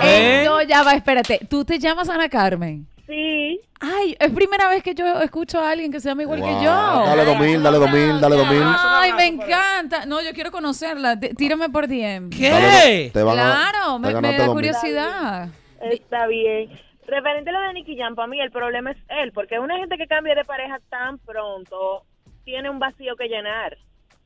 [0.05, 1.41] Eh, no, ya va, espérate.
[1.51, 2.87] ¿Tú te llamas Ana Carmen?
[3.07, 3.61] Sí.
[3.81, 6.71] Ay, es primera vez que yo escucho a alguien que se llama igual que yo.
[6.71, 8.63] Dale dos mil, dale dos mil, dale dos mil.
[8.65, 10.07] Ay, me encanta.
[10.07, 11.19] No, yo quiero conocerla.
[11.21, 12.31] T- Tírame por DM.
[12.31, 12.49] ¿Qué?
[12.51, 15.49] Dale, te van a- Claro, te me, me da curiosidad.
[15.83, 16.71] Está bien.
[17.07, 19.99] Referente a lo de Nicky Jam, para mí el problema es él, porque una gente
[19.99, 22.05] que cambia de pareja tan pronto
[22.47, 23.77] tiene un vacío que llenar.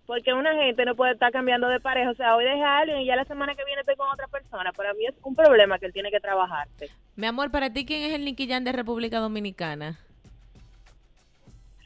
[0.08, 2.10] Porque una gente no puede estar cambiando de pareja.
[2.10, 4.26] O sea, hoy deja a alguien y ya la semana que viene estoy con otra
[4.26, 4.72] persona.
[4.72, 6.88] Para mí es un problema que él tiene que trabajarse.
[7.14, 9.98] Mi amor, para ti, ¿quién es el Nicky Jam de República Dominicana?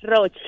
[0.03, 0.39] Roche.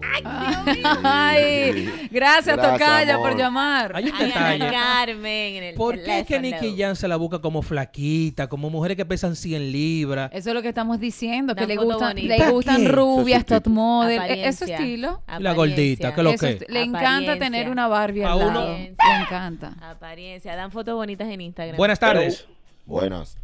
[1.02, 3.30] Ay, gracias, Gracias, Tocaya, amor.
[3.30, 3.92] por llamar.
[3.96, 4.70] Hay un Ay, Ana detalle.
[4.72, 5.54] Carmen.
[5.56, 6.38] En el ¿Por qué es que.
[6.40, 10.30] Nicky Jan se la busca como flaquita, como mujeres que pesan 100 libras?
[10.32, 12.34] Eso es lo que estamos diciendo, que le gustan, bonita.
[12.34, 12.88] le ¿Para gustan qué?
[12.88, 15.22] rubias, Eso es top model, e- ese estilo.
[15.38, 16.50] La gordita, ¿qué es lo que?
[16.50, 17.38] es- le encanta Apariencia.
[17.38, 18.38] tener una Barbie al.
[18.38, 19.72] Le encanta.
[19.82, 20.54] Apariencia.
[20.56, 21.76] Dan fotos bonitas en Instagram.
[21.76, 22.46] Buenas tardes.
[22.86, 23.36] Buenas.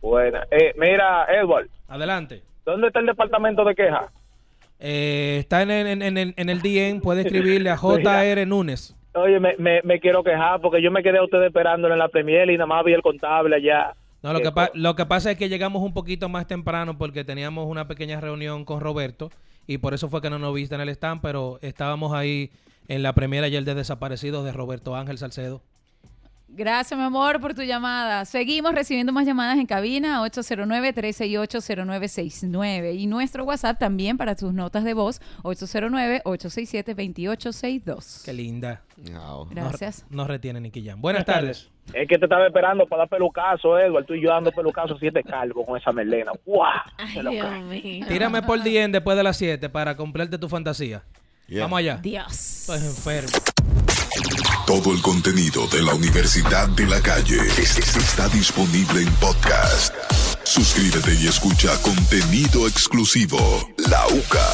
[0.00, 0.44] Buena.
[0.50, 2.42] Eh, mira, Edward, Adelante.
[2.64, 4.10] ¿dónde está el departamento de queja?
[4.84, 8.96] Eh, está en el, en, en el, en el DM, puede escribirle a JR Núñez.
[9.14, 12.08] Oye, me, me, me quiero quejar porque yo me quedé a ustedes esperándolo en la
[12.08, 13.94] Premier y nada más vi el contable allá.
[14.22, 17.24] No, lo que, pa- lo que pasa es que llegamos un poquito más temprano porque
[17.24, 19.30] teníamos una pequeña reunión con Roberto
[19.66, 22.50] y por eso fue que no nos viste en el stand, pero estábamos ahí
[22.88, 25.62] en la primera ayer de Desaparecidos de Roberto Ángel Salcedo.
[26.54, 28.26] Gracias, mi amor, por tu llamada.
[28.26, 34.92] Seguimos recibiendo más llamadas en cabina 809-368-0969 y nuestro WhatsApp también para tus notas de
[34.92, 38.24] voz 809-867-2862.
[38.26, 38.82] Qué linda.
[39.50, 40.02] Gracias.
[40.02, 41.00] Nos, nos retiene Nicky Jam.
[41.00, 41.70] Buenas tardes.
[41.94, 44.04] Es que te estaba esperando para dar pelucazo, Edward.
[44.04, 46.32] Tú y yo dando pelucazo siete calvo con esa melena.
[46.44, 46.70] ¡Guau!
[47.14, 48.04] Se lo cae.
[48.06, 51.02] Tírame por DM después de las 7 para cumplirte tu fantasía.
[51.48, 51.62] Yeah.
[51.62, 51.96] Vamos allá.
[51.96, 52.30] Dios.
[52.30, 53.38] Estoy enfermo.
[54.66, 59.94] Todo el contenido de la Universidad de la Calle es- es- está disponible en podcast.
[60.44, 63.38] Suscríbete y escucha contenido exclusivo.
[63.90, 64.48] La UCA.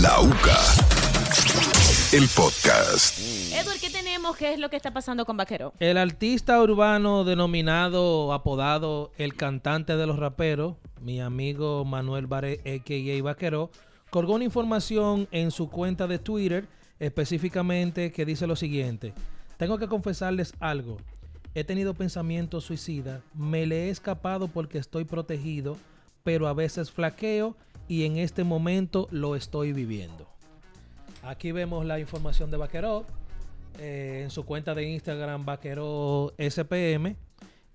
[0.00, 0.58] La UCA.
[2.12, 3.18] El podcast.
[3.52, 4.36] Edward, ¿qué tenemos?
[4.36, 5.72] ¿Qué es lo que está pasando con Vaquero?
[5.78, 13.22] El artista urbano denominado, apodado el cantante de los raperos, mi amigo Manuel Baré, a.k.a.
[13.22, 13.70] Vaquero,
[14.10, 16.66] colgó una información en su cuenta de Twitter,
[16.98, 19.12] específicamente que dice lo siguiente.
[19.56, 20.98] Tengo que confesarles algo.
[21.54, 25.76] he tenido pensamientos suicidas, me le he escapado porque estoy protegido,
[26.22, 27.56] pero a veces flaqueo
[27.88, 30.28] y en este momento lo estoy viviendo.
[31.22, 33.06] Aquí vemos la información de Vaqueró
[33.78, 37.16] eh, en su cuenta de Instagram Vaqueró SPM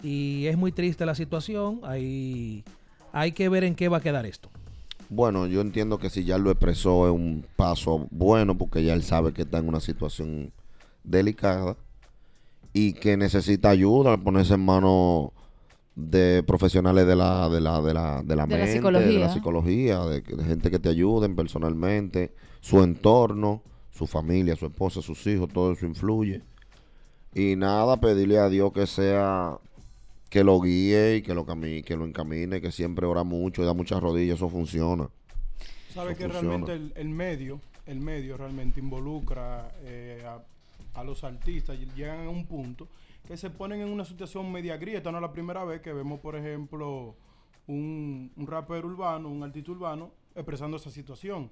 [0.01, 1.81] y es muy triste la situación.
[1.83, 2.63] Hay,
[3.11, 4.49] hay que ver en qué va a quedar esto.
[5.09, 9.03] Bueno, yo entiendo que si ya lo expresó es un paso bueno porque ya él
[9.03, 10.51] sabe que está en una situación
[11.03, 11.77] delicada
[12.73, 15.29] y que necesita ayuda, ponerse en manos
[15.95, 19.19] de profesionales de la de la de la, de la De la mente, de psicología.
[19.19, 23.61] la psicología, de, de gente que te ayuden personalmente, su entorno,
[23.91, 26.41] su familia, su esposa, sus hijos, todo eso influye.
[27.35, 29.59] Y nada, pedirle a Dios que sea
[30.33, 33.73] que lo guíe y que lo camine, que lo encamine, que siempre ora mucho da
[33.75, 35.07] muchas rodillas, eso funciona.
[35.93, 36.65] Sabe Eso que funciona.
[36.65, 40.41] realmente el, el medio, el medio realmente involucra eh, a,
[40.99, 42.87] a los artistas y llegan a un punto
[43.27, 44.95] que se ponen en una situación media gris.
[44.95, 47.15] Esta no es la primera vez que vemos, por ejemplo,
[47.67, 51.51] un, un rapero urbano, un artista urbano expresando esa situación.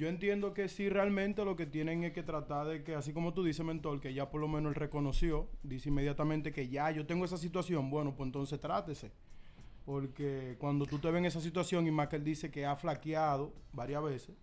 [0.00, 3.34] Yo entiendo que sí, realmente lo que tienen es que tratar de que, así como
[3.34, 7.04] tú dices, Mentor, que ya por lo menos él reconoció, dice inmediatamente que ya yo
[7.04, 9.12] tengo esa situación, bueno, pues entonces trátese.
[9.84, 12.76] Porque cuando tú te ves en esa situación, y más que él dice que ha
[12.76, 14.34] flaqueado varias veces,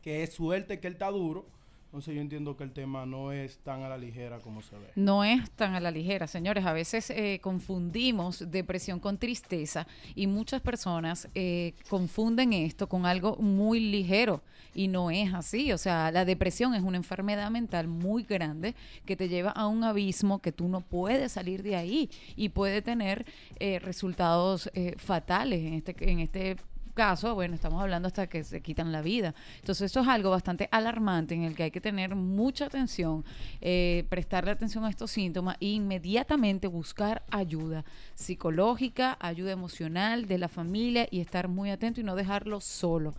[0.00, 1.46] que es suerte que él está duro,
[1.94, 4.90] entonces yo entiendo que el tema no es tan a la ligera como se ve.
[4.96, 6.66] No es tan a la ligera, señores.
[6.66, 13.36] A veces eh, confundimos depresión con tristeza y muchas personas eh, confunden esto con algo
[13.36, 14.42] muy ligero
[14.74, 15.70] y no es así.
[15.70, 18.74] O sea, la depresión es una enfermedad mental muy grande
[19.06, 22.82] que te lleva a un abismo que tú no puedes salir de ahí y puede
[22.82, 23.24] tener
[23.60, 26.56] eh, resultados eh, fatales en este, en este
[26.94, 29.34] caso, bueno, estamos hablando hasta que se quitan la vida.
[29.60, 33.24] Entonces, eso es algo bastante alarmante en el que hay que tener mucha atención,
[33.60, 37.84] eh, prestarle atención a estos síntomas e inmediatamente buscar ayuda
[38.14, 43.14] psicológica, ayuda emocional de la familia y estar muy atento y no dejarlo solo.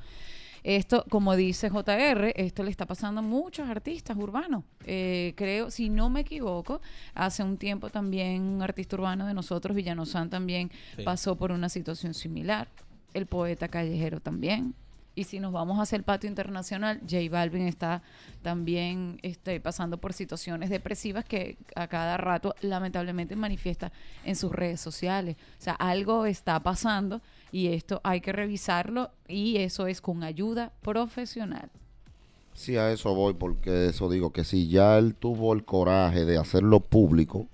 [0.63, 4.63] Esto, como dice JR, esto le está pasando a muchos artistas urbanos.
[4.85, 6.81] Eh, creo, si no me equivoco,
[7.13, 11.03] hace un tiempo también un artista urbano de nosotros, Villanosan, también Sí.
[11.03, 12.67] pasó por una situación similar.
[13.15, 14.75] El poeta callejero también.
[15.15, 18.03] Y si nos vamos hacia el patio internacional, J Balvin está
[18.41, 23.93] también este, pasando por situaciones depresivas que a cada rato lamentablemente manifiesta
[24.25, 25.37] en sus redes sociales.
[25.57, 30.73] O sea, algo está pasando y esto hay que revisarlo y eso es con ayuda
[30.81, 31.71] profesional.
[32.53, 36.37] Sí, a eso voy, porque eso digo, que si ya él tuvo el coraje de
[36.37, 37.47] hacerlo público,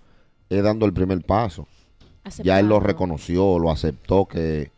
[0.49, 1.67] es dando el primer paso.
[2.43, 4.71] Ya él lo reconoció, lo aceptó, que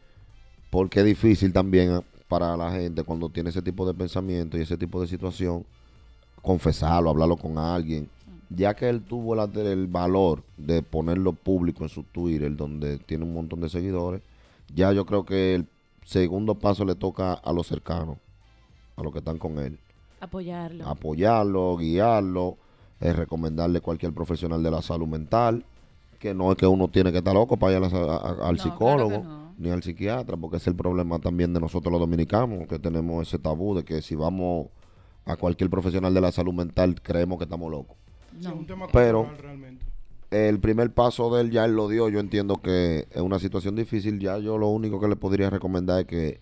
[0.74, 4.62] porque es difícil también ah, para la gente cuando tiene ese tipo de pensamiento y
[4.62, 5.64] ese tipo de situación,
[6.42, 8.10] confesarlo, hablarlo con alguien.
[8.50, 13.24] Ya que él tuvo la- el valor de ponerlo público en su Twitter, donde tiene
[13.24, 14.22] un montón de seguidores,
[14.74, 15.68] ya yo creo que el
[16.06, 18.18] segundo paso le toca a los cercanos,
[18.96, 19.78] a los que están con él
[20.22, 20.88] Apoyarlo.
[20.88, 22.58] apoyarlo, guiarlo,
[23.00, 25.64] eh, recomendarle cualquier profesional de la salud mental,
[26.18, 28.48] que no es que uno tiene que estar loco para ir a la a- a-
[28.50, 29.43] al No, psicólogo claro.
[29.58, 33.40] Ni al psiquiatra, porque es el problema también de nosotros los dominicanos, que tenemos ese
[33.40, 34.68] tabú de que si vamos
[35.26, 37.98] a cualquier profesional de la salud mental creemos que estamos locos.
[38.40, 39.30] Sí, es un tema Pero
[40.32, 43.76] el primer paso de él ya él lo dio, yo entiendo que es una situación
[43.76, 46.40] difícil, ya yo lo único que le podría recomendar es que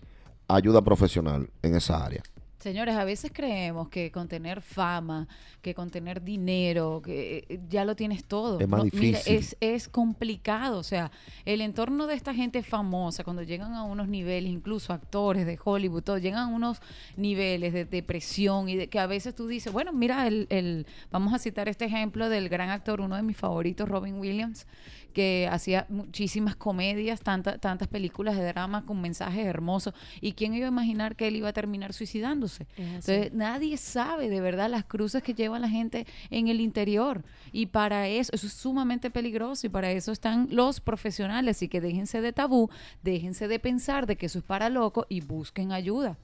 [0.48, 2.22] ayuda profesional en esa área.
[2.62, 5.26] Señores, a veces creemos que con tener fama,
[5.60, 8.60] que con tener dinero, que eh, ya lo tienes todo.
[8.60, 9.34] Es más mira, difícil.
[9.36, 10.78] es, es complicado.
[10.78, 11.10] O sea,
[11.44, 16.02] el entorno de esta gente famosa, cuando llegan a unos niveles, incluso actores de Hollywood,
[16.04, 16.80] todo, llegan a unos
[17.16, 21.34] niveles de depresión y de que a veces tú dices, bueno, mira, el, el, vamos
[21.34, 24.68] a citar este ejemplo del gran actor, uno de mis favoritos, Robin Williams,
[25.12, 29.92] que hacía muchísimas comedias, tanta- tantas películas de drama con mensajes hermosos.
[30.20, 32.51] ¿Y quién iba a imaginar que él iba a terminar suicidándose?
[32.60, 37.22] Entonces, nadie sabe de verdad las cruces que lleva la gente en el interior.
[37.52, 41.56] Y para eso, eso es sumamente peligroso y para eso están los profesionales.
[41.56, 42.70] Así que déjense de tabú,
[43.02, 46.16] déjense de pensar de que eso es para loco y busquen ayuda.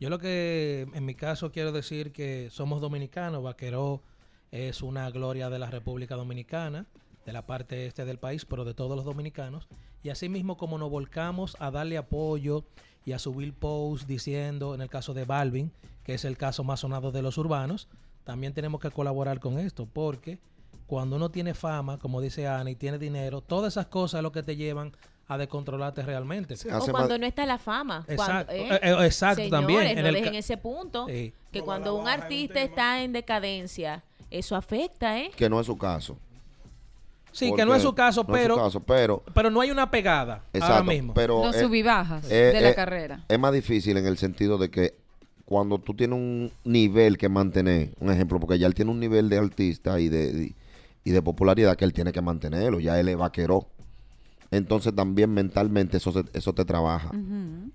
[0.00, 4.02] Yo lo que en mi caso quiero decir que somos dominicanos, Vaqueró
[4.50, 6.86] es una gloria de la República Dominicana,
[7.26, 9.68] de la parte este del país, pero de todos los dominicanos.
[10.02, 12.64] Y así mismo como nos volcamos a darle apoyo
[13.04, 15.72] y a subir posts diciendo, en el caso de Balvin,
[16.04, 17.88] que es el caso más sonado de los urbanos,
[18.24, 20.38] también tenemos que colaborar con esto, porque
[20.86, 24.32] cuando uno tiene fama, como dice Ana, y tiene dinero, todas esas cosas es lo
[24.32, 24.92] que te llevan
[25.28, 26.54] a descontrolarte realmente.
[26.72, 28.04] O cuando no está la fama.
[28.08, 31.06] Exacto, Cuando- eh, eh, exacto, Señores, también, en no el dejen ca- ese punto.
[31.06, 31.32] Sí.
[31.52, 35.30] Que cuando un artista está en decadencia, eso afecta, ¿eh?
[35.36, 36.18] Que no es su caso.
[37.32, 39.70] Sí, que no es su caso, no es su pero, caso, pero pero no hay
[39.70, 41.14] una pegada ahora mismo.
[41.14, 43.24] pero No sub y bajas eh, de la carrera.
[43.28, 44.94] Es más difícil en el sentido de que
[45.44, 49.28] cuando tú tienes un nivel que mantener, un ejemplo, porque ya él tiene un nivel
[49.28, 50.54] de artista y de,
[51.04, 53.66] y de popularidad que él tiene que mantenerlo, ya él es vaquero.
[54.52, 57.10] Entonces también mentalmente eso, se- eso te trabaja.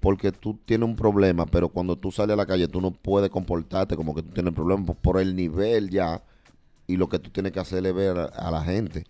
[0.01, 3.29] Porque tú tienes un problema, pero cuando tú sales a la calle tú no puedes
[3.29, 6.21] comportarte como que tú tienes problemas por, por el nivel ya
[6.87, 9.05] y lo que tú tienes que hacerle ver a, a la gente.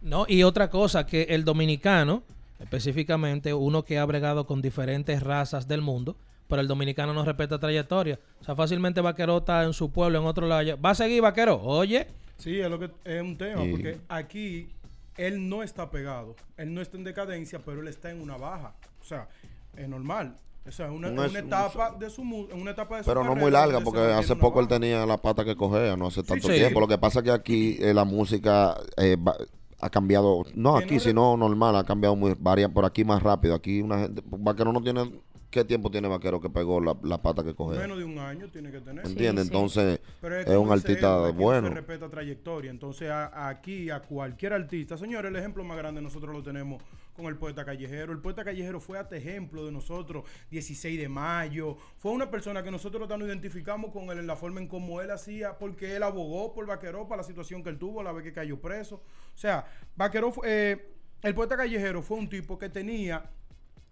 [0.00, 2.22] No, y otra cosa, que el dominicano,
[2.60, 6.16] específicamente uno que ha bregado con diferentes razas del mundo,
[6.46, 8.18] pero el dominicano no respeta trayectoria.
[8.40, 10.78] O sea, fácilmente Vaquero está en su pueblo, en otro lado.
[10.80, 11.60] ¿Va a seguir Vaquero?
[11.62, 12.06] Oye.
[12.38, 14.68] Sí, es lo que es un tema, porque aquí
[15.16, 18.74] él no está pegado, él no está en decadencia, pero él está en una baja.
[19.00, 19.28] O sea,
[19.76, 20.36] es normal.
[20.66, 23.34] O sea, una, No es- una etapa de su una etapa de su Pero no
[23.34, 26.54] muy larga, porque hace poco él tenía la pata que cogea, no hace tanto sí.
[26.54, 26.78] tiempo.
[26.78, 29.36] Lo que pasa es que aquí eh, la música eh, va-
[29.80, 33.54] ha cambiado, no aquí, no sino normal, ha cambiado muy, varia por aquí más rápido.
[33.54, 35.12] Aquí una gente, Vaquero no tiene,
[35.50, 37.80] ¿qué tiempo tiene Vaquero que pegó la, la pata que cogea?
[37.80, 39.06] Menos de un año tiene que tener.
[39.06, 39.46] ¿Entiendes?
[39.46, 41.68] Entonces, Pero es, un artista bueno.
[41.68, 42.70] se respeta trayectoria.
[42.70, 46.82] Entonces, a- aquí, a cualquier artista, señores, el ejemplo más grande nosotros lo tenemos
[47.18, 48.12] con el poeta callejero.
[48.12, 51.76] El poeta callejero fue hasta ejemplo de nosotros, 16 de mayo.
[51.98, 55.10] Fue una persona que nosotros nos identificamos con él en la forma en cómo él
[55.10, 58.32] hacía, porque él abogó por Vaqueró para la situación que él tuvo, la vez que
[58.32, 59.02] cayó preso.
[59.34, 59.66] O sea,
[59.96, 63.28] Vaqueró, eh, el poeta callejero fue un tipo que tenía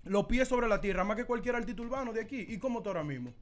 [0.05, 2.47] los pies sobre la tierra más que cualquier artista urbano de aquí.
[2.49, 3.35] ¿Y cómo está ahora mismo?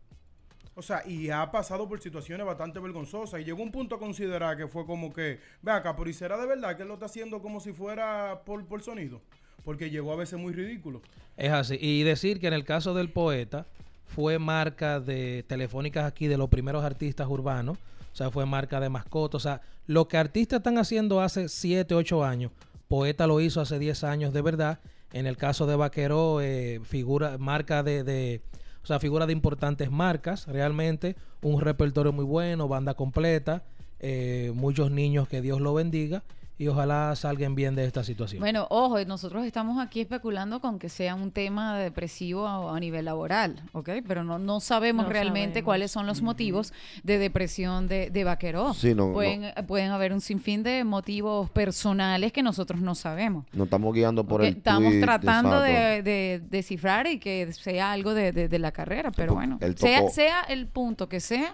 [0.77, 3.40] O sea, y ha pasado por situaciones bastante vergonzosas.
[3.40, 6.39] Y llegó un punto a considerar que fue como que, ve acá, pero ¿y será
[6.39, 9.20] de verdad que él lo está haciendo como si fuera por, por sonido?
[9.64, 11.02] Porque llegó a veces muy ridículo.
[11.36, 11.76] Es así.
[11.81, 13.66] Y decir que en el caso del poeta
[14.06, 17.78] fue marca de telefónicas aquí de los primeros artistas urbanos.
[18.12, 19.35] O sea, fue marca de mascotas.
[19.35, 22.52] O sea, lo que artistas están haciendo hace 7, 8 años,
[22.89, 24.78] poeta lo hizo hace 10 años de verdad.
[25.12, 28.40] En el caso de Vaquero, eh, figura, marca de,
[28.82, 31.16] o sea, figura de importantes marcas, realmente.
[31.43, 33.64] Un repertorio muy bueno, banda completa,
[34.01, 36.22] eh, muchos niños que Dios lo bendiga.
[36.56, 38.39] Y ojalá salgan bien de esta situación.
[38.39, 43.06] Bueno, ojo, nosotros estamos aquí especulando con que sea un tema depresivo a, a nivel
[43.06, 43.90] laboral, ¿ok?
[44.06, 45.64] Pero no, no sabemos No realmente sabemos.
[45.64, 46.72] cuáles son los motivos
[47.02, 48.72] de depresión de, de Vaqueró.
[48.72, 53.44] Sí, no, pueden, pueden haber un sinfín de motivos personales que nosotros no sabemos.
[53.52, 57.90] Nos estamos guiando por Que el estamos tweet, tratando de, de descifrar y que sea
[57.90, 61.52] algo de, de- de la carrera, pero bueno, sea, sea el punto que sea,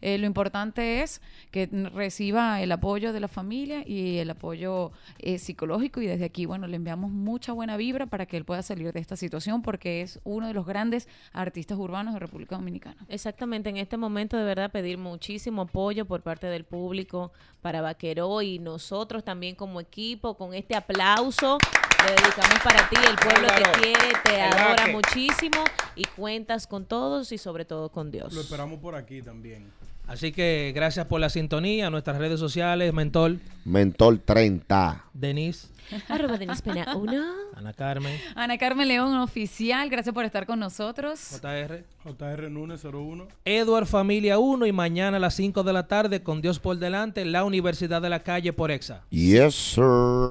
[0.00, 1.20] eh, lo importante es
[1.50, 6.46] que reciba el apoyo de la familia y el apoyo eh, psicológico y desde aquí,
[6.46, 10.02] bueno, le enviamos mucha buena vibra para que él pueda salir de esta situación porque
[10.02, 13.04] es uno de los grandes artistas urbanos de República Dominicana.
[13.08, 17.32] Exactamente, en este momento de verdad pedir muchísimo apoyo por parte del público
[17.62, 21.58] para Vaqueró y nosotros también como equipo con este aplauso
[22.06, 25.64] le dedicamos para ti, el pueblo Álvaro, te quiere, te adora muchísimo
[25.96, 28.32] y cuentas con todos y sobre todo con Dios.
[28.32, 29.72] Lo esperamos por aquí también.
[30.08, 33.36] Así que gracias por la sintonía, nuestras redes sociales, Mentor,
[33.66, 35.04] Mentor 30.
[35.12, 35.68] Denise,
[36.08, 37.24] Arroba Denis Pena 1.
[37.54, 41.38] Ana Carmen, Ana Carmen León, oficial, gracias por estar con nosotros.
[41.42, 41.84] JR.
[42.04, 43.28] JR Núñez 01.
[43.44, 47.26] Edward Familia 1 y mañana a las 5 de la tarde con Dios por delante,
[47.26, 49.02] la Universidad de la Calle por Exa.
[49.10, 50.30] Yes, sir.